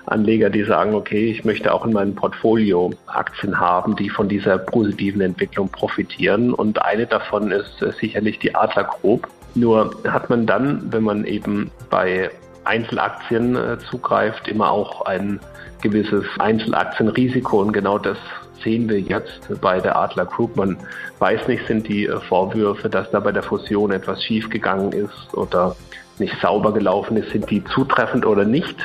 Anleger, 0.06 0.50
die 0.50 0.64
sagen, 0.64 0.94
okay, 0.94 1.30
ich 1.30 1.44
möchte 1.44 1.72
auch 1.72 1.84
in 1.86 1.92
meinem 1.92 2.14
Portfolio 2.14 2.92
Aktien 3.06 3.58
haben, 3.58 3.96
die 3.96 4.10
von 4.10 4.28
dieser 4.28 4.58
positiven 4.58 5.20
Entwicklung 5.20 5.68
profitieren. 5.68 6.52
Und 6.52 6.82
eine 6.82 7.06
davon 7.06 7.50
ist 7.50 7.78
sicherlich 8.00 8.38
die 8.38 8.54
Adler 8.54 8.84
Group. 8.84 9.28
Nur 9.54 9.94
hat 10.06 10.28
man 10.30 10.46
dann, 10.46 10.92
wenn 10.92 11.04
man 11.04 11.24
eben 11.24 11.70
bei 11.90 12.30
Einzelaktien 12.64 13.56
äh, 13.56 13.78
zugreift, 13.78 14.48
immer 14.48 14.70
auch 14.70 15.02
ein 15.02 15.40
gewisses 15.82 16.24
Einzelaktienrisiko. 16.38 17.60
Und 17.60 17.72
genau 17.72 17.98
das 17.98 18.18
sehen 18.62 18.88
wir 18.88 19.00
jetzt 19.00 19.60
bei 19.60 19.80
der 19.80 19.96
Adler 19.96 20.26
Group. 20.26 20.56
Man 20.56 20.76
weiß 21.18 21.46
nicht, 21.48 21.66
sind 21.66 21.88
die 21.88 22.06
äh, 22.06 22.20
Vorwürfe, 22.20 22.88
dass 22.88 23.10
da 23.10 23.20
bei 23.20 23.32
der 23.32 23.42
Fusion 23.42 23.92
etwas 23.92 24.22
schiefgegangen 24.24 24.92
ist 24.92 25.34
oder 25.34 25.76
nicht 26.18 26.34
sauber 26.40 26.72
gelaufen 26.72 27.16
ist, 27.16 27.30
sind 27.30 27.50
die 27.50 27.62
zutreffend 27.64 28.24
oder 28.24 28.44
nicht. 28.44 28.76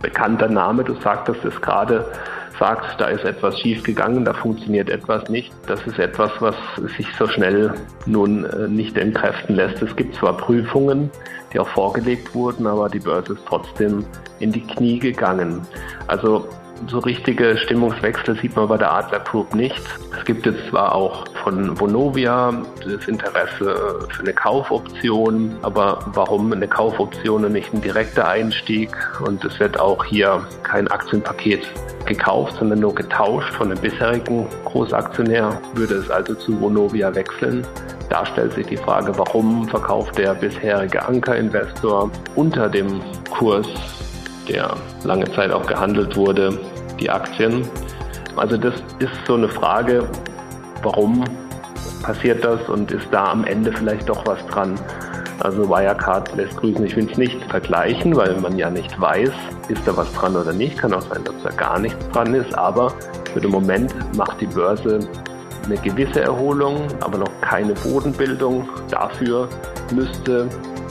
Bekannter 0.00 0.48
Name. 0.48 0.84
Du 0.84 0.94
sagtest 0.94 1.44
es 1.44 1.60
gerade, 1.60 2.06
sagt, 2.58 3.00
da 3.00 3.06
ist 3.06 3.24
etwas 3.24 3.58
schiefgegangen, 3.60 4.24
da 4.24 4.32
funktioniert 4.32 4.90
etwas 4.90 5.28
nicht. 5.28 5.52
Das 5.66 5.84
ist 5.86 5.98
etwas, 5.98 6.30
was 6.40 6.54
sich 6.96 7.06
so 7.18 7.26
schnell 7.26 7.72
nun 8.06 8.44
äh, 8.44 8.68
nicht 8.68 8.96
entkräften 8.96 9.56
lässt. 9.56 9.82
Es 9.82 9.94
gibt 9.94 10.14
zwar 10.14 10.36
Prüfungen, 10.36 11.10
die 11.52 11.58
auch 11.58 11.68
vorgelegt 11.68 12.34
wurden, 12.34 12.66
aber 12.66 12.88
die 12.88 13.00
Börse 13.00 13.34
ist 13.34 13.42
trotzdem 13.46 14.04
in 14.40 14.52
die 14.52 14.66
Knie 14.66 14.98
gegangen. 14.98 15.62
Also 16.06 16.48
so 16.86 17.00
richtige 17.00 17.56
Stimmungswechsel 17.58 18.38
sieht 18.40 18.54
man 18.56 18.68
bei 18.68 18.76
der 18.76 18.92
Adler 18.92 19.20
Group 19.20 19.54
nicht. 19.54 19.82
Es 20.16 20.24
gibt 20.24 20.46
jetzt 20.46 20.68
zwar 20.70 20.94
auch 20.94 21.24
von 21.42 21.78
Vonovia 21.78 22.62
das 22.84 23.08
Interesse 23.08 24.06
für 24.08 24.20
eine 24.20 24.32
Kaufoption, 24.32 25.56
aber 25.62 25.98
warum 26.14 26.52
eine 26.52 26.68
Kaufoption 26.68 27.44
und 27.44 27.52
nicht 27.52 27.72
ein 27.74 27.80
direkter 27.80 28.28
Einstieg? 28.28 28.90
Und 29.24 29.44
es 29.44 29.58
wird 29.58 29.78
auch 29.78 30.04
hier 30.04 30.46
kein 30.62 30.88
Aktienpaket 30.88 31.66
gekauft, 32.06 32.56
sondern 32.58 32.80
nur 32.80 32.94
getauscht 32.94 33.52
von 33.54 33.70
dem 33.70 33.78
bisherigen 33.78 34.46
Großaktionär, 34.64 35.60
würde 35.74 35.96
es 35.96 36.10
also 36.10 36.34
zu 36.34 36.58
Vonovia 36.60 37.14
wechseln. 37.14 37.66
Da 38.08 38.24
stellt 38.24 38.54
sich 38.54 38.66
die 38.66 38.76
Frage, 38.76 39.12
warum 39.18 39.68
verkauft 39.68 40.16
der 40.16 40.34
bisherige 40.34 41.04
Ankerinvestor 41.04 42.10
unter 42.36 42.68
dem 42.68 43.00
Kurs 43.30 43.66
der 44.48 44.74
lange 45.04 45.30
Zeit 45.32 45.50
auch 45.52 45.66
gehandelt 45.66 46.16
wurde, 46.16 46.58
die 46.98 47.10
Aktien. 47.10 47.68
Also 48.36 48.56
das 48.56 48.74
ist 48.98 49.26
so 49.26 49.34
eine 49.34 49.48
Frage, 49.48 50.08
warum 50.82 51.24
passiert 52.02 52.44
das 52.44 52.60
und 52.68 52.90
ist 52.90 53.08
da 53.10 53.30
am 53.32 53.44
Ende 53.44 53.72
vielleicht 53.72 54.08
doch 54.08 54.24
was 54.26 54.44
dran. 54.46 54.78
Also 55.40 55.68
Wirecard 55.68 56.34
lässt 56.36 56.56
grüßen. 56.56 56.84
Ich 56.84 56.96
will 56.96 57.08
es 57.10 57.16
nicht 57.16 57.42
vergleichen, 57.44 58.16
weil 58.16 58.34
man 58.40 58.58
ja 58.58 58.70
nicht 58.70 59.00
weiß, 59.00 59.30
ist 59.68 59.86
da 59.86 59.96
was 59.96 60.12
dran 60.12 60.34
oder 60.34 60.52
nicht. 60.52 60.78
Kann 60.78 60.92
auch 60.92 61.02
sein, 61.02 61.22
dass 61.24 61.34
da 61.44 61.50
gar 61.50 61.78
nichts 61.78 62.08
dran 62.12 62.34
ist. 62.34 62.52
Aber 62.54 62.92
für 63.32 63.40
den 63.40 63.50
Moment 63.50 63.92
macht 64.16 64.40
die 64.40 64.46
Börse 64.46 64.98
eine 65.64 65.76
gewisse 65.76 66.22
Erholung, 66.22 66.86
aber 67.00 67.18
noch 67.18 67.40
keine 67.40 67.74
Bodenbildung. 67.74 68.68
Dafür 68.90 69.48
müsste 69.94 70.48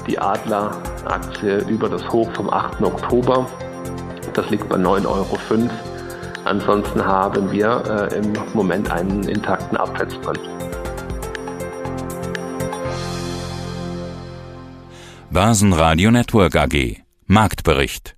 die 0.08 0.18
Adler-Aktie 1.08 1.60
über 1.70 1.90
das 1.90 2.08
Hoch 2.10 2.30
vom 2.34 2.50
8. 2.50 2.82
Oktober. 2.82 3.50
Das 4.34 4.50
liegt 4.50 4.68
bei 4.70 4.76
9,05 4.76 5.06
Euro. 5.08 5.70
Ansonsten 6.46 7.06
haben 7.06 7.52
wir 7.52 8.10
äh, 8.12 8.18
im 8.18 8.34
Moment 8.54 8.92
einen 8.92 9.24
intakten 9.24 9.78
Abwärtstrend. 9.78 10.40
Börsenradio 15.30 16.12
Network 16.12 16.56
AG 16.56 17.02
Marktbericht 17.26 18.17